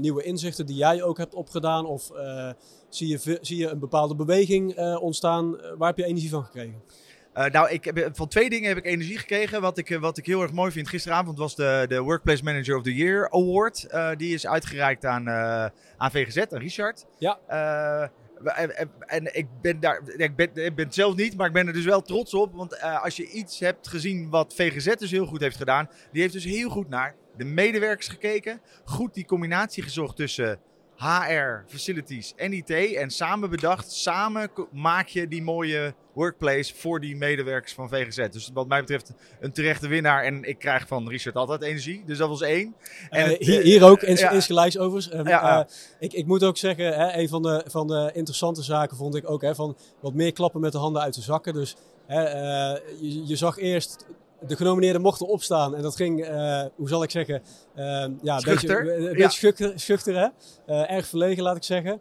nieuwe 0.00 0.22
inzichten 0.22 0.66
die 0.66 0.76
jij 0.76 1.02
ook 1.02 1.18
hebt 1.18 1.34
opgedaan? 1.34 1.86
Of 1.86 2.10
zie, 2.88 3.08
je, 3.08 3.38
zie 3.40 3.56
je 3.56 3.68
een 3.68 3.78
bepaalde 3.78 4.14
beweging 4.14 4.78
ontstaan? 4.98 5.50
waar 5.50 5.88
heb 5.88 5.98
je 5.98 6.04
energie 6.04 6.30
van 6.30 6.44
gekregen? 6.44 6.82
Uh, 7.36 7.44
nou, 7.44 7.70
ik 7.70 7.84
heb, 7.84 8.08
van 8.12 8.28
twee 8.28 8.50
dingen 8.50 8.68
heb 8.68 8.76
ik 8.76 8.84
energie 8.84 9.18
gekregen. 9.18 9.60
Wat 9.60 9.78
ik, 9.78 9.98
wat 10.00 10.18
ik 10.18 10.26
heel 10.26 10.42
erg 10.42 10.52
mooi 10.52 10.72
vind. 10.72 10.88
Gisteravond 10.88 11.38
was 11.38 11.54
de, 11.54 11.84
de 11.88 12.00
Workplace 12.00 12.44
Manager 12.44 12.76
of 12.76 12.82
the 12.82 12.94
Year 12.94 13.30
Award. 13.30 13.86
Uh, 13.90 14.10
die 14.16 14.34
is 14.34 14.46
uitgereikt 14.46 15.04
aan, 15.04 15.28
uh, 15.28 15.64
aan 15.96 16.10
VGZ, 16.10 16.36
aan 16.38 16.58
Richard. 16.58 17.06
Ja. 17.18 17.38
En, 18.44 18.90
en, 19.00 19.36
ik 19.36 19.46
ben 19.60 19.80
daar, 19.80 20.02
ik 20.16 20.36
ben, 20.36 20.48
ik 20.54 20.74
ben 20.74 20.84
het 20.84 20.94
zelf 20.94 21.16
niet, 21.16 21.36
maar 21.36 21.46
ik 21.46 21.52
ben 21.52 21.66
er 21.66 21.72
dus 21.72 21.84
wel 21.84 22.02
trots 22.02 22.34
op. 22.34 22.54
Want 22.54 22.80
als 22.80 23.16
je 23.16 23.30
iets 23.30 23.60
hebt 23.60 23.88
gezien 23.88 24.30
wat 24.30 24.54
VGZ 24.54 24.94
dus 24.94 25.10
heel 25.10 25.26
goed 25.26 25.40
heeft 25.40 25.56
gedaan. 25.56 25.88
Die 26.12 26.20
heeft 26.20 26.34
dus 26.34 26.44
heel 26.44 26.70
goed 26.70 26.88
naar 26.88 27.14
de 27.36 27.44
medewerkers 27.44 28.08
gekeken. 28.08 28.60
Goed 28.84 29.14
die 29.14 29.24
combinatie 29.24 29.82
gezocht 29.82 30.16
tussen 30.16 30.58
HR, 30.96 31.64
facilities 31.66 32.32
en 32.36 32.52
IT. 32.52 32.70
En 32.70 33.10
samen 33.10 33.50
bedacht, 33.50 33.92
samen 33.92 34.50
maak 34.72 35.08
je 35.08 35.28
die 35.28 35.42
mooie 35.42 35.94
workplace 36.12 36.74
voor 36.74 37.00
die 37.00 37.16
medewerkers 37.16 37.74
van 37.74 37.88
VGZ. 37.88 38.28
Dus 38.30 38.50
wat 38.54 38.68
mij 38.68 38.80
betreft 38.80 39.12
een 39.40 39.52
terechte 39.52 39.88
winnaar. 39.88 40.24
En 40.24 40.44
ik 40.44 40.58
krijg 40.58 40.86
van 40.86 41.08
Richard 41.08 41.36
altijd 41.36 41.62
energie. 41.62 42.02
Dus 42.06 42.18
dat 42.18 42.28
was 42.28 42.40
één. 42.40 42.74
En 43.10 43.30
uh, 43.30 43.38
hier, 43.38 43.62
hier, 43.62 43.84
ook, 43.84 44.02
ins, 44.02 44.20
ja. 44.20 44.30
insgelijks 44.30 44.78
overigens. 44.78 45.14
Um, 45.14 45.28
ja, 45.28 45.58
uh, 45.58 45.64
ik, 45.98 46.12
ik 46.12 46.26
moet 46.26 46.44
ook 46.44 46.56
zeggen, 46.56 46.86
hè, 46.86 47.18
een 47.18 47.28
van 47.28 47.42
de, 47.42 47.64
van 47.66 47.86
de 47.86 48.10
interessante 48.14 48.62
zaken 48.62 48.96
vond 48.96 49.14
ik 49.14 49.30
ook 49.30 49.42
hè, 49.42 49.54
van 49.54 49.76
wat 50.00 50.14
meer 50.14 50.32
klappen 50.32 50.60
met 50.60 50.72
de 50.72 50.78
handen 50.78 51.02
uit 51.02 51.14
de 51.14 51.22
zakken. 51.22 51.54
Dus 51.54 51.76
hè, 52.06 52.24
uh, 52.24 52.80
je, 53.00 53.26
je 53.26 53.36
zag 53.36 53.58
eerst 53.58 54.06
de 54.40 54.56
genomineerden 54.56 55.02
mochten 55.02 55.26
opstaan. 55.26 55.74
En 55.74 55.82
dat 55.82 55.96
ging, 55.96 56.28
uh, 56.28 56.64
hoe 56.76 56.88
zal 56.88 57.02
ik 57.02 57.10
zeggen, 57.10 57.42
ja, 57.76 58.34
een 58.34 58.40
schuchter. 58.40 58.84
beetje, 58.84 58.96
een 58.96 59.02
ja. 59.02 59.08
beetje 59.08 59.30
schuchter, 59.30 59.80
schuchter 59.80 60.16
hè? 60.16 60.26
Uh, 60.74 60.90
erg 60.90 61.06
verlegen, 61.06 61.42
laat 61.42 61.56
ik 61.56 61.62
zeggen. 61.64 62.00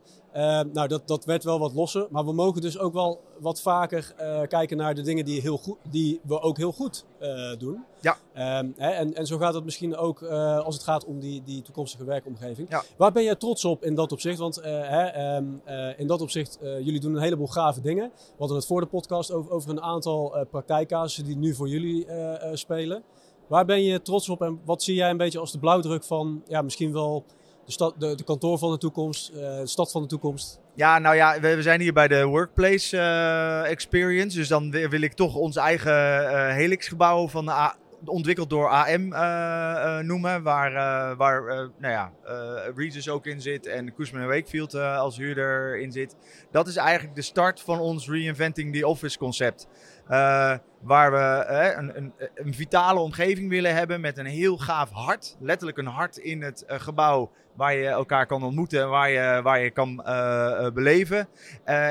nou, 0.73 0.87
dat, 0.87 1.07
dat 1.07 1.25
werd 1.25 1.43
wel 1.43 1.59
wat 1.59 1.73
losser. 1.73 2.07
Maar 2.09 2.25
we 2.25 2.33
mogen 2.33 2.61
dus 2.61 2.77
ook 2.77 2.93
wel 2.93 3.21
wat 3.39 3.61
vaker 3.61 4.13
kijken 4.47 4.77
naar 4.77 4.95
de 4.95 5.01
dingen 5.01 5.25
die, 5.25 5.41
heel 5.41 5.57
goed, 5.57 5.77
die 5.89 6.19
we 6.23 6.41
ook 6.41 6.57
heel 6.57 6.71
goed 6.71 7.05
doen. 7.57 7.83
Ja. 8.01 8.17
Um, 8.59 8.73
hè, 8.77 8.89
en, 8.89 9.15
en 9.15 9.25
zo 9.25 9.37
gaat 9.37 9.53
het 9.53 9.63
misschien 9.63 9.95
ook 9.95 10.23
als 10.23 10.75
het 10.75 10.83
gaat 10.83 11.05
om 11.05 11.19
die, 11.19 11.43
die 11.43 11.61
toekomstige 11.61 12.03
werkomgeving. 12.03 12.69
Ja. 12.69 12.83
Waar 12.97 13.11
ben 13.11 13.23
jij 13.23 13.35
trots 13.35 13.65
op 13.65 13.83
in 13.83 13.95
dat 13.95 14.11
opzicht? 14.11 14.39
Want 14.39 14.59
hè, 14.63 15.35
um, 15.35 15.61
in 15.97 16.07
dat 16.07 16.21
opzicht, 16.21 16.57
jullie 16.61 16.99
doen 16.99 17.15
een 17.15 17.21
heleboel 17.21 17.47
gave 17.47 17.81
dingen. 17.81 18.11
We 18.15 18.33
hadden 18.37 18.57
het 18.57 18.65
voor 18.65 18.81
de 18.81 18.87
podcast 18.87 19.31
over, 19.31 19.51
over 19.51 19.69
een 19.69 19.81
aantal 19.81 20.45
praktijkcasussen 20.49 21.25
die 21.25 21.37
nu 21.37 21.53
voor 21.53 21.67
jullie 21.67 22.07
spelen. 22.53 23.03
Waar 23.47 23.65
ben 23.65 23.83
je 23.83 24.01
trots 24.01 24.29
op 24.29 24.41
en 24.41 24.59
wat 24.65 24.83
zie 24.83 24.95
jij 24.95 25.09
een 25.09 25.17
beetje 25.17 25.39
als 25.39 25.51
de 25.51 25.59
blauwdruk 25.59 26.03
van 26.03 26.43
ja, 26.47 26.61
misschien 26.61 26.93
wel 26.93 27.25
de, 27.65 27.71
stad, 27.71 27.93
de, 27.97 28.23
kantoor 28.25 28.57
van 28.57 28.71
de 28.71 28.77
toekomst, 28.77 29.31
uh, 29.31 29.37
de 29.37 29.67
stad 29.67 29.91
van 29.91 30.01
de 30.01 30.07
toekomst? 30.07 30.59
Ja, 30.75 30.99
nou 30.99 31.15
ja, 31.15 31.39
we, 31.39 31.61
zijn 31.61 31.81
hier 31.81 31.93
bij 31.93 32.07
de 32.07 32.25
Workplace 32.25 32.97
uh, 32.97 33.71
Experience. 33.71 34.37
Dus 34.37 34.47
dan 34.47 34.71
wil 34.71 35.01
ik 35.01 35.13
toch 35.13 35.35
ons 35.35 35.55
eigen 35.55 36.53
Helix-gebouw 36.53 37.27
van 37.27 37.45
de 37.45 38.11
ontwikkeld 38.11 38.49
door 38.49 38.69
AM 38.69 39.13
uh, 39.13 39.19
uh, 39.19 39.99
noemen, 39.99 40.43
waar, 40.43 40.71
uh, 40.71 41.17
waar 41.17 41.69
nou 41.77 41.93
ja, 41.93 42.11
Regis 42.75 43.09
ook 43.09 43.25
in 43.25 43.41
zit 43.41 43.67
en 43.67 43.93
Koesman 43.93 44.27
Wakefield 44.27 44.75
als 44.75 45.17
huurder 45.17 45.79
in 45.79 45.91
zit. 45.91 46.15
Dat 46.51 46.67
is 46.67 46.75
eigenlijk 46.75 47.15
de 47.15 47.21
start 47.21 47.61
van 47.61 47.79
ons 47.79 48.09
Reinventing 48.09 48.75
the 48.75 48.87
Office 48.87 49.17
concept. 49.17 49.67
Waar 50.81 51.11
we 51.11 51.45
een, 51.77 51.97
een, 51.97 52.13
een, 52.35 52.53
vitale 52.53 52.99
omgeving 52.99 53.49
willen 53.49 53.75
hebben 53.75 54.01
met 54.01 54.17
een 54.17 54.25
heel 54.25 54.57
gaaf 54.57 54.89
hart. 54.91 55.35
Letterlijk 55.39 55.77
een 55.77 55.85
hart 55.85 56.17
in 56.17 56.41
het 56.41 56.63
gebouw 56.67 57.31
waar 57.53 57.73
je 57.73 57.87
elkaar 57.87 58.25
kan 58.25 58.43
ontmoeten, 58.43 58.89
waar 58.89 59.09
je, 59.09 59.39
waar 59.43 59.59
je 59.59 59.71
kan 59.71 59.95
beleven. 60.73 61.27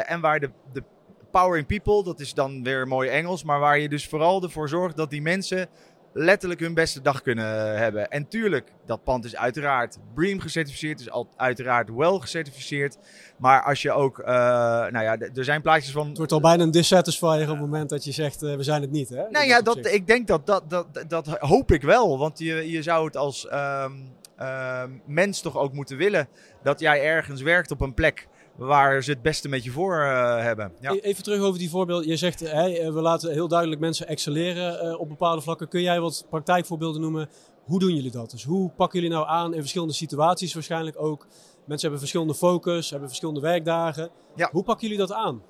en 0.05 0.21
waar 0.21 0.41
de, 0.41 0.51
de 0.73 0.83
Powering 1.31 1.67
People, 1.67 2.03
dat 2.03 2.21
is 2.21 2.35
dan 2.35 2.63
weer 2.63 2.87
mooi 2.87 3.09
Engels, 3.09 3.45
maar 3.45 3.61
waar 3.61 3.79
je 3.79 3.89
dus 3.89 4.09
vooral 4.09 4.43
ervoor 4.43 4.69
zorgt 4.69 4.97
dat 4.97 5.11
die 5.11 5.23
mensen 5.23 5.69
letterlijk 6.17 6.61
hun 6.61 6.75
beste 6.75 7.03
dag 7.03 7.23
kunnen 7.23 7.77
hebben. 7.79 8.11
En 8.11 8.29
tuurlijk, 8.29 8.73
dat 8.87 9.05
pand 9.05 9.25
is 9.25 9.37
uiteraard 9.37 9.99
BREEAM 10.15 10.41
gecertificeerd, 10.41 11.01
is 11.01 11.11
al, 11.11 11.29
uiteraard 11.37 11.91
wel 11.95 12.19
gecertificeerd. 12.19 12.99
Maar 13.37 13.63
als 13.63 13.83
je 13.83 13.93
ook, 13.93 14.19
uh, 14.19 14.27
nou 14.27 15.01
ja, 15.01 15.19
er 15.19 15.45
zijn 15.45 15.63
plaatjes 15.63 15.93
van... 15.93 16.09
Het 16.09 16.17
wordt 16.17 16.33
al 16.33 16.41
bijna 16.41 16.63
een 16.63 16.71
dissatisfier 16.71 17.43
op 17.43 17.49
het 17.49 17.61
moment 17.61 17.89
dat 17.89 18.05
je 18.05 18.13
zegt, 18.13 18.43
uh, 18.43 18.57
we 18.57 18.63
zijn 18.63 18.81
het 18.81 18.91
niet, 18.91 19.09
hè? 19.09 19.29
Nou 19.31 19.47
ja, 19.47 19.61
dat, 19.61 19.87
ik 19.87 20.07
denk 20.07 20.27
dat, 20.27 20.47
dat, 20.47 20.71
dat, 20.71 21.05
dat 21.09 21.27
hoop 21.27 21.73
ik 21.73 21.83
wel. 21.83 22.19
Want 22.19 22.39
je, 22.39 22.71
je 22.71 22.83
zou 22.83 23.05
het 23.05 23.17
als 23.17 23.49
um, 23.53 24.13
uh, 24.41 24.83
mens 25.07 25.41
toch 25.41 25.57
ook 25.57 25.73
moeten 25.73 25.97
willen 25.97 26.29
dat 26.63 26.81
jij 26.81 27.03
ergens 27.05 27.43
werkt 27.43 27.71
op 27.71 27.81
een 27.81 27.95
plek 27.95 28.29
waar 28.57 29.03
ze 29.03 29.11
het 29.11 29.23
beste 29.23 29.49
met 29.49 29.65
je 29.65 29.71
voor 29.71 29.97
uh, 29.97 30.39
hebben. 30.39 30.73
Ja. 30.81 30.93
Even 30.93 31.23
terug 31.23 31.41
over 31.41 31.59
die 31.59 31.71
voorbeeld. 31.71 32.05
Je 32.05 32.17
zegt, 32.17 32.41
hey, 32.41 32.93
we 32.93 33.01
laten 33.01 33.33
heel 33.33 33.49
duidelijk 33.49 33.81
mensen 33.81 34.07
excelleren 34.07 34.87
uh, 34.87 35.01
op 35.01 35.09
bepaalde 35.09 35.43
vlakken. 35.43 35.69
Kun 35.69 35.83
jij 35.83 36.01
wat 36.01 36.27
praktijkvoorbeelden 36.31 37.01
noemen? 37.01 37.29
Hoe 37.65 37.79
doen 37.79 37.95
jullie 37.95 38.11
dat? 38.11 38.31
Dus 38.31 38.45
hoe 38.45 38.71
pakken 38.71 39.01
jullie 39.01 39.15
nou 39.15 39.29
aan 39.29 39.55
in 39.55 39.61
verschillende 39.61 39.95
situaties 39.95 40.55
waarschijnlijk 40.55 41.03
ook? 41.03 41.27
Mensen 41.59 41.81
hebben 41.81 41.99
verschillende 41.99 42.35
focus, 42.35 42.91
hebben 42.91 43.09
verschillende 43.09 43.41
werkdagen. 43.41 44.11
Ja. 44.37 44.49
Hoe 44.53 44.63
pakken 44.63 44.89
jullie 44.89 45.07
dat 45.07 45.17
aan? 45.17 45.43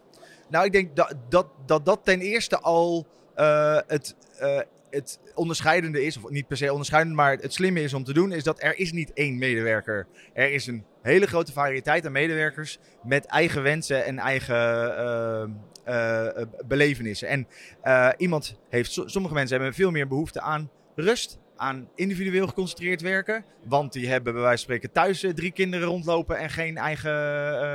Nou, 0.49 0.65
ik 0.65 0.73
denk 0.73 0.97
dat 0.97 1.15
dat, 1.29 1.47
dat, 1.67 1.85
dat 1.85 2.01
ten 2.03 2.21
eerste 2.21 2.61
al 2.61 3.07
uh, 3.37 3.79
het 3.87 4.17
het 4.95 5.21
onderscheidende 5.35 6.05
is, 6.05 6.17
of 6.17 6.31
niet 6.31 6.47
per 6.47 6.57
se 6.57 6.73
onderscheidend, 6.73 7.17
maar 7.17 7.37
het 7.37 7.53
slimme 7.53 7.83
is 7.83 7.95
om 7.95 8.05
te 8.05 8.13
doen, 8.13 8.33
is 8.33 8.43
dat 8.43 8.63
er 8.63 8.79
is 8.79 8.93
niet 8.93 9.13
één 9.13 9.39
medewerker. 9.39 10.07
Er 10.33 10.53
is 10.53 10.67
een 10.67 10.85
hele 11.03 11.27
grote 11.27 11.53
variëteit 11.53 12.07
aan 12.07 12.13
medewerkers 12.13 12.79
met 13.03 13.25
eigen 13.25 13.63
wensen 13.63 14.05
en 14.05 14.19
eigen 14.19 15.63
uh, 15.89 16.27
belevenissen. 16.67 17.29
En 17.29 17.47
iemand 18.17 18.59
heeft, 18.69 18.93
sommige 19.05 19.35
mensen 19.35 19.57
hebben 19.57 19.75
veel 19.75 19.91
meer 19.91 20.09
behoefte 20.09 20.41
aan 20.41 20.71
rust, 20.95 21.39
aan 21.57 21.89
individueel 21.95 22.47
geconcentreerd 22.47 23.01
werken. 23.01 23.45
Want 23.65 23.93
die 23.93 24.09
hebben 24.09 24.33
bij 24.33 24.43
wijze 24.43 24.65
van 24.65 24.75
spreken 24.75 24.93
thuis 24.93 25.27
drie 25.35 25.53
kinderen 25.53 25.89
rondlopen 25.89 26.39
en 26.39 26.51
geen 26.51 26.77
eigen 26.77 27.13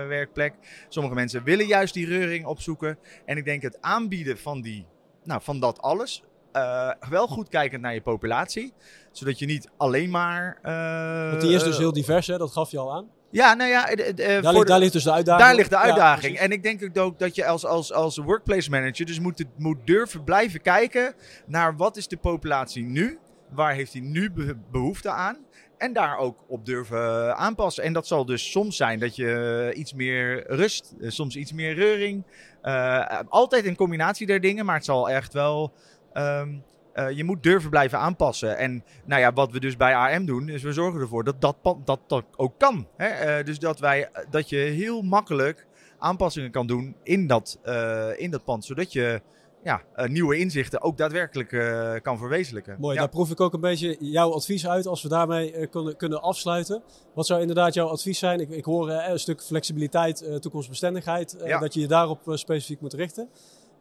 werkplek. 0.08 0.54
Sommige 0.90 1.16
mensen 1.16 1.44
willen 1.44 1.66
juist 1.66 1.94
die 1.94 2.08
reuring 2.08 2.46
opzoeken. 2.46 2.98
En 3.26 3.38
ik 3.38 3.46
denk 3.46 3.62
het 3.62 3.82
aanbieden 3.82 4.38
van, 4.38 4.62
die, 4.62 4.86
nou, 5.24 5.42
van 5.42 5.60
dat 5.60 5.82
alles, 5.82 6.24
uh, 6.54 6.92
wel 7.10 7.28
goed 7.28 7.50
kijkend 7.50 7.82
naar 7.82 7.94
je 7.94 8.02
populatie. 8.02 8.74
Zodat 9.12 9.40
je 9.40 9.46
niet 9.46 9.70
alleen 9.78 10.10
maar. 10.10 10.60
Uh, 10.64 11.30
Want 11.30 11.42
die 11.42 11.54
is 11.54 11.64
dus 11.64 11.78
heel 11.78 11.94
divers, 11.94 12.28
hè? 12.28 12.38
dat 12.38 12.52
gaf 12.52 12.72
je 12.72 12.78
al 12.78 12.94
aan. 12.94 13.08
Ja, 13.32 13.54
nou 13.54 13.70
ja, 13.70 13.92
uh, 13.92 13.98
daar, 13.98 14.54
ligt, 14.54 14.68
daar, 14.68 14.80
ligt, 14.80 14.94
dus 14.94 15.04
de 15.04 15.12
uitdaging. 15.12 15.48
Daar 15.48 15.56
ligt 15.56 15.70
de 15.70 15.78
uitdaging. 15.78 16.36
Ja, 16.36 16.42
en 16.42 16.52
ik 16.52 16.64
denk 16.64 16.98
ook 16.98 17.20
dat 17.20 17.36
je 17.36 17.46
als, 17.46 17.66
als, 17.66 17.94
als 17.94 18.18
workplace 18.18 18.70
manager 18.70 19.06
dus 19.06 19.20
moet, 19.20 19.46
moet 19.58 19.78
durven 19.86 20.24
blijven 20.24 20.62
kijken 20.62 21.14
naar 21.46 21.76
wat 21.76 21.98
is 21.98 22.08
de 22.08 22.18
populatie 22.18 22.84
nu? 22.84 23.20
Waar 23.50 23.74
heeft 23.74 23.94
hij 23.94 24.02
nu 24.02 24.32
behoefte 24.72 25.10
aan? 25.10 25.38
En 25.78 25.94
daar 25.94 26.18
ook 26.18 26.44
op 26.48 26.66
durven 26.66 27.36
aanpassen. 27.38 27.84
En 27.84 27.94
dat 27.94 28.08
zal 28.08 28.26
dus 28.26 28.52
soms 28.52 28.78
zijn 28.78 29.00
dat 29.00 29.16
je 29.16 29.72
iets 29.76 29.94
meer 29.94 30.44
rust, 30.48 30.94
soms 31.00 31.36
iets 31.36 31.54
meer 31.54 31.74
reuring. 31.74 32.26
Uh, 32.64 33.20
altijd 33.30 33.66
een 33.66 33.76
combinatie 33.76 34.28
der 34.28 34.42
dingen, 34.42 34.66
maar 34.66 34.76
het 34.76 34.86
zal 34.86 35.10
echt 35.10 35.34
wel 35.34 35.74
Um, 36.14 36.64
uh, 36.96 37.12
je 37.12 37.24
moet 37.24 37.44
durven 37.44 37.70
blijven 37.70 38.00
aanpassen. 38.00 38.58
En 38.58 38.84
nou 39.06 39.22
ja, 39.22 39.34
wat 39.34 39.52
we 39.52 39.60
dus 39.60 39.78
bij 39.78 39.96
AM 39.96 40.26
doen, 40.26 40.50
is 40.50 40.64
we 40.64 40.74
zorgen 40.74 41.02
ervoor 41.02 41.24
dat 41.24 41.42
dat, 41.42 41.56
dat, 41.86 42.00
dat 42.08 42.24
ook 42.36 42.54
kan. 42.58 42.88
Hè? 42.98 43.40
Uh, 43.40 43.46
dus 43.46 43.60
dat, 43.60 43.80
wij, 43.80 44.10
dat 44.30 44.50
je 44.50 44.58
heel 44.58 45.02
makkelijk 45.02 45.68
aanpassingen 46.00 46.52
kan 46.52 46.68
doen 46.68 46.96
in 47.04 47.28
dat, 47.28 47.60
uh, 47.66 48.08
in 48.16 48.32
dat 48.32 48.44
pand. 48.44 48.66
Zodat 48.66 48.94
je 48.94 49.22
ja, 49.64 49.82
eh, 49.96 50.08
nieuwe 50.10 50.38
inzichten 50.38 50.82
ook 50.82 50.98
daadwerkelijk 50.98 51.52
eh, 51.52 51.94
kan 52.02 52.18
verwezenlijken. 52.18 52.76
Mooi, 52.80 52.94
Ja. 52.94 53.00
daar 53.00 53.10
proef 53.10 53.30
ik 53.32 53.42
ook 53.42 53.54
een 53.54 53.60
beetje 53.62 53.98
jouw 54.00 54.34
advies 54.34 54.68
uit 54.68 54.88
als 54.88 55.02
we 55.04 55.10
daarmee 55.10 55.52
eh, 55.54 55.70
kunnen, 55.70 55.96
kunnen 55.96 56.22
afsluiten. 56.22 56.84
Wat 57.14 57.26
zou 57.26 57.42
inderdaad 57.42 57.74
jouw 57.74 57.88
advies 57.88 58.20
zijn? 58.20 58.40
Ik, 58.40 58.50
ik 58.50 58.66
hoor 58.66 58.90
eh, 58.90 59.10
een 59.12 59.20
stuk 59.20 59.42
flexibiliteit, 59.44 60.22
eh, 60.22 60.36
toekomstbestendigheid, 60.36 61.38
eh, 61.38 61.48
Ja. 61.48 61.60
dat 61.60 61.74
je 61.74 61.80
je 61.80 61.88
daarop 61.88 62.28
eh, 62.30 62.36
specifiek 62.36 62.82
moet 62.82 62.94
richten. 62.94 63.30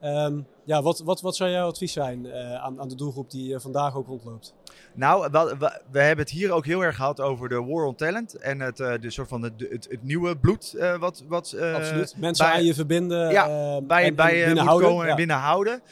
Ehm, 0.00 0.40
ja, 0.64 0.82
wat, 0.82 0.98
wat, 0.98 1.20
wat 1.20 1.36
zou 1.36 1.50
jouw 1.50 1.68
advies 1.68 1.92
zijn 1.92 2.26
eh, 2.26 2.54
aan, 2.54 2.80
aan 2.80 2.88
de 2.88 2.94
doelgroep 2.94 3.30
die 3.30 3.54
eh, 3.54 3.60
vandaag 3.60 3.96
ook 3.96 4.06
rondloopt? 4.06 4.54
Nou, 4.94 5.28
we, 5.30 5.54
we, 5.58 5.80
we 5.90 6.00
hebben 6.00 6.24
het 6.24 6.34
hier 6.34 6.50
ook 6.52 6.66
heel 6.66 6.80
erg 6.84 6.96
gehad 6.96 7.20
over 7.20 7.48
de 7.48 7.62
war 7.64 7.84
on 7.84 7.94
talent. 7.94 8.34
En 8.34 8.60
het, 8.60 8.80
eh, 8.80 8.92
de 9.00 9.10
soort 9.10 9.28
van 9.28 9.42
het, 9.42 9.52
het, 9.58 9.86
het 9.90 10.02
nieuwe 10.02 10.36
bloed 10.36 10.76
wat, 10.98 11.24
wat 11.28 11.56
Absoluut. 11.74 12.14
Mensen 12.16 12.46
bij- 12.46 12.54
aan 12.54 12.64
je 12.64 12.74
verbinden. 12.74 13.30
Ja, 13.30 13.46
bij, 13.80 14.04
en- 14.04 14.14
bij 14.14 14.30
en 14.30 14.38
je 14.38 14.44
binnenhouden. 14.44 14.88
komen 14.88 15.08
en 15.08 15.16
binnenhouden. 15.16 15.82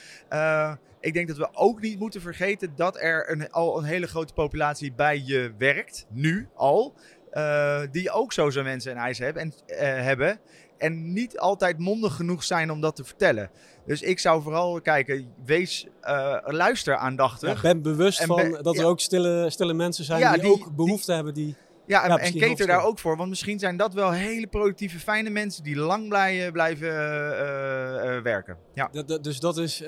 Ik 1.00 1.12
denk 1.14 1.28
dat 1.28 1.36
we 1.36 1.48
ook 1.52 1.80
niet 1.80 1.98
moeten 1.98 2.20
vergeten 2.20 2.72
dat 2.76 3.00
er 3.00 3.30
een, 3.30 3.50
al 3.50 3.78
een 3.78 3.84
hele 3.84 4.06
grote 4.06 4.32
populatie 4.32 4.92
bij 4.92 5.22
je 5.24 5.52
werkt, 5.58 6.06
nu 6.08 6.48
al. 6.54 6.94
die 7.90 8.10
ook 8.10 8.32
zo 8.32 8.50
zijn 8.50 8.64
mensen 8.64 8.92
en 8.92 8.98
eisen 8.98 9.24
hebben 9.24 9.42
en, 9.66 10.04
hebben. 10.04 10.38
En 10.78 11.12
niet 11.12 11.38
altijd 11.38 11.78
mondig 11.78 12.14
genoeg 12.14 12.44
zijn 12.44 12.70
om 12.70 12.80
dat 12.80 12.96
te 12.96 13.04
vertellen. 13.04 13.50
Dus 13.86 14.02
ik 14.02 14.18
zou 14.18 14.42
vooral 14.42 14.80
kijken, 14.80 15.28
wees, 15.44 15.86
eh, 16.00 16.36
luister 16.44 16.96
aandachtig. 16.96 17.54
Ja, 17.54 17.60
ben 17.72 17.82
bewust 17.82 18.20
En 18.20 18.26
van 18.26 18.58
dat 18.62 18.78
er 18.78 18.84
ook 18.86 19.00
stille, 19.00 19.50
stille 19.50 19.74
mensen 19.74 20.04
zijn 20.04 20.20
Ja, 20.20 20.32
die, 20.32 20.40
die- 20.42 20.50
ook 20.50 20.76
behoefte 20.76 21.12
hebben. 21.12 21.34
Die, 21.34 21.56
Ja, 21.86 22.04
en, 22.04 22.18
en 22.18 22.38
cater 22.38 22.66
daar 22.66 22.84
ook 22.84 22.98
voor. 22.98 23.16
Want 23.16 23.28
misschien 23.28 23.58
zijn 23.58 23.76
dat 23.76 23.94
wel 23.94 24.10
hele 24.10 24.46
productieve, 24.46 24.98
fijne 24.98 25.30
mensen 25.30 25.62
die 25.62 25.76
lang 25.76 26.08
blij, 26.08 26.52
blijven 26.52 26.88
eh, 26.88 28.16
eh, 28.16 28.22
werken. 28.22 28.56
Ja, 28.74 28.88
dat, 28.92 29.08
dat- 29.08 29.24
dus 29.24 29.40
dat 29.40 29.58
is, 29.58 29.80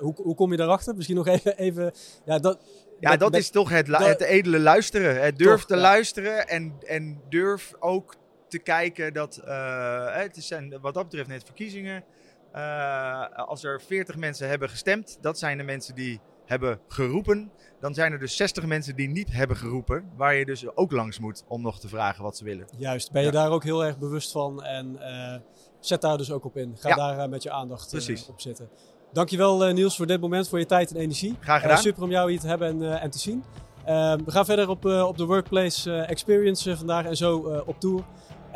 hoe, 0.00 0.14
hoe 0.16 0.34
kom 0.34 0.50
je 0.50 0.56
daarachter? 0.56 0.94
Misschien 0.94 1.16
nog 1.16 1.26
even, 1.26 1.56
even 1.58 1.92
ja, 2.24 2.38
dat, 2.38 2.58
ja 3.00 3.10
met- 3.10 3.20
dat 3.20 3.30
met- 3.30 3.40
is 3.40 3.50
toch 3.50 3.70
het, 3.70 3.86
het 3.96 4.20
edele 4.20 4.58
luisteren. 4.58 5.22
Het 5.22 5.38
durf 5.38 5.58
Toch, 5.60 5.66
te 5.68 5.76
luisteren 5.76 6.48
en, 6.48 6.72
en 6.86 7.20
durf 7.28 7.72
ook 7.78 8.14
te 8.56 8.62
kijken 8.62 9.12
dat... 9.12 9.36
eh, 9.36 10.14
het 10.14 10.36
zijn 10.36 10.78
wat 10.80 10.94
dat 10.94 11.02
betreft 11.04 11.28
net 11.28 11.42
verkiezingen. 11.44 12.04
Eh, 12.52 13.26
als 13.34 13.64
er 13.64 13.80
40 13.82 14.16
mensen 14.16 14.48
hebben 14.48 14.68
gestemd, 14.68 15.18
dat 15.20 15.38
zijn 15.38 15.58
de 15.58 15.64
mensen 15.64 15.94
die 15.94 16.20
hebben 16.44 16.80
geroepen. 16.88 17.50
Dan 17.80 17.94
zijn 17.94 18.12
er 18.12 18.18
dus 18.18 18.36
60 18.36 18.64
mensen 18.66 18.96
die 18.96 19.08
niet 19.08 19.32
hebben 19.32 19.56
geroepen. 19.56 20.10
Waar 20.16 20.34
je 20.34 20.44
dus 20.44 20.76
ook 20.76 20.92
langs 20.92 21.18
moet 21.18 21.44
om 21.48 21.62
nog 21.62 21.80
te 21.80 21.88
vragen 21.88 22.22
wat 22.22 22.36
ze 22.36 22.44
willen. 22.44 22.66
Juist, 22.76 23.12
ben 23.12 23.20
je 23.22 23.26
Ja. 23.26 23.32
daar 23.32 23.50
ook 23.50 23.64
heel 23.64 23.84
erg 23.84 23.98
bewust 23.98 24.32
van 24.32 24.62
en 24.64 24.96
eh, 25.00 25.40
zet 25.80 26.00
daar 26.00 26.16
dus 26.16 26.30
ook 26.30 26.44
op 26.44 26.56
in. 26.56 26.76
Ga 26.78 26.88
Ja. 26.88 26.94
daar 26.94 27.28
met 27.28 27.42
je 27.42 27.50
aandacht 27.50 27.94
op 28.28 28.40
zitten. 28.40 28.68
Dankjewel 29.12 29.72
Niels 29.72 29.96
voor 29.96 30.06
dit 30.06 30.20
moment, 30.20 30.48
voor 30.48 30.58
je 30.58 30.66
tijd 30.66 30.90
en 30.90 30.96
energie. 30.96 31.36
Graag 31.40 31.60
gedaan. 31.60 31.78
super 31.78 32.02
om 32.02 32.10
jou 32.10 32.30
hier 32.30 32.40
te 32.40 32.46
hebben 32.48 32.68
en, 32.82 33.00
en 33.00 33.10
te 33.10 33.18
zien. 33.18 33.44
We 33.84 34.22
gaan 34.26 34.44
verder 34.44 34.68
op, 34.68 34.84
op 34.84 35.16
de 35.16 35.24
Workplace 35.24 36.00
Experience 36.00 36.76
vandaag 36.76 37.04
en 37.06 37.16
zo 37.16 37.62
op 37.66 37.80
tour. 37.80 38.04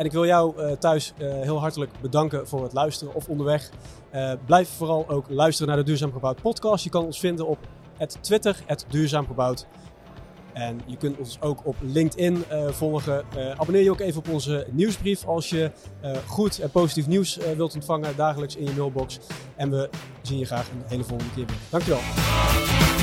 En 0.01 0.07
ik 0.07 0.13
wil 0.13 0.27
jou 0.27 0.57
eh, 0.57 0.73
thuis 0.73 1.13
eh, 1.19 1.29
heel 1.33 1.61
hartelijk 1.61 1.91
bedanken 2.01 2.49
voor 2.49 2.63
het 2.63 2.73
luisteren 2.73 3.15
of 3.15 3.29
onderweg. 3.29 3.71
Eh, 4.11 4.33
blijf 4.47 4.69
vooral 4.69 5.09
ook 5.09 5.25
luisteren 5.29 5.69
naar 5.69 5.77
de 5.77 5.85
Duurzaam 5.85 6.13
Gebouwd 6.13 6.43
podcast. 6.43 6.85
Je 6.85 6.91
kan 6.91 7.05
ons 7.05 7.21
vinden 7.21 7.47
op 7.47 7.59
Twitter, 8.21 8.63
het 8.67 8.85
Duurzaam 8.89 9.27
Gebouwd. 9.27 9.67
En 10.53 10.81
je 10.87 10.97
kunt 10.97 11.19
ons 11.19 11.41
ook 11.41 11.67
op 11.67 11.77
LinkedIn 11.81 12.45
volgen. 12.71 13.25
Abonneer 13.57 13.83
je 13.83 13.91
ook 13.91 14.01
even 14.01 14.19
op 14.19 14.29
onze 14.29 14.67
nieuwsbrief 14.71 15.27
als 15.27 15.51
je 15.51 15.71
goed 16.27 16.59
en 16.59 16.71
positief 16.71 17.07
nieuws 17.07 17.39
wilt 17.57 17.75
ontvangen 17.75 18.17
dagelijks 18.17 18.57
in 18.57 18.65
je 18.65 18.73
mailbox. 18.77 19.19
En 19.57 19.71
we 19.71 19.91
zien 20.23 20.39
je 20.39 20.45
graag 20.45 20.69
een 20.69 20.83
hele 20.87 21.05
volgende 21.05 21.35
keer 21.35 21.47
weer. 21.47 21.57
Dankjewel. 21.71 23.00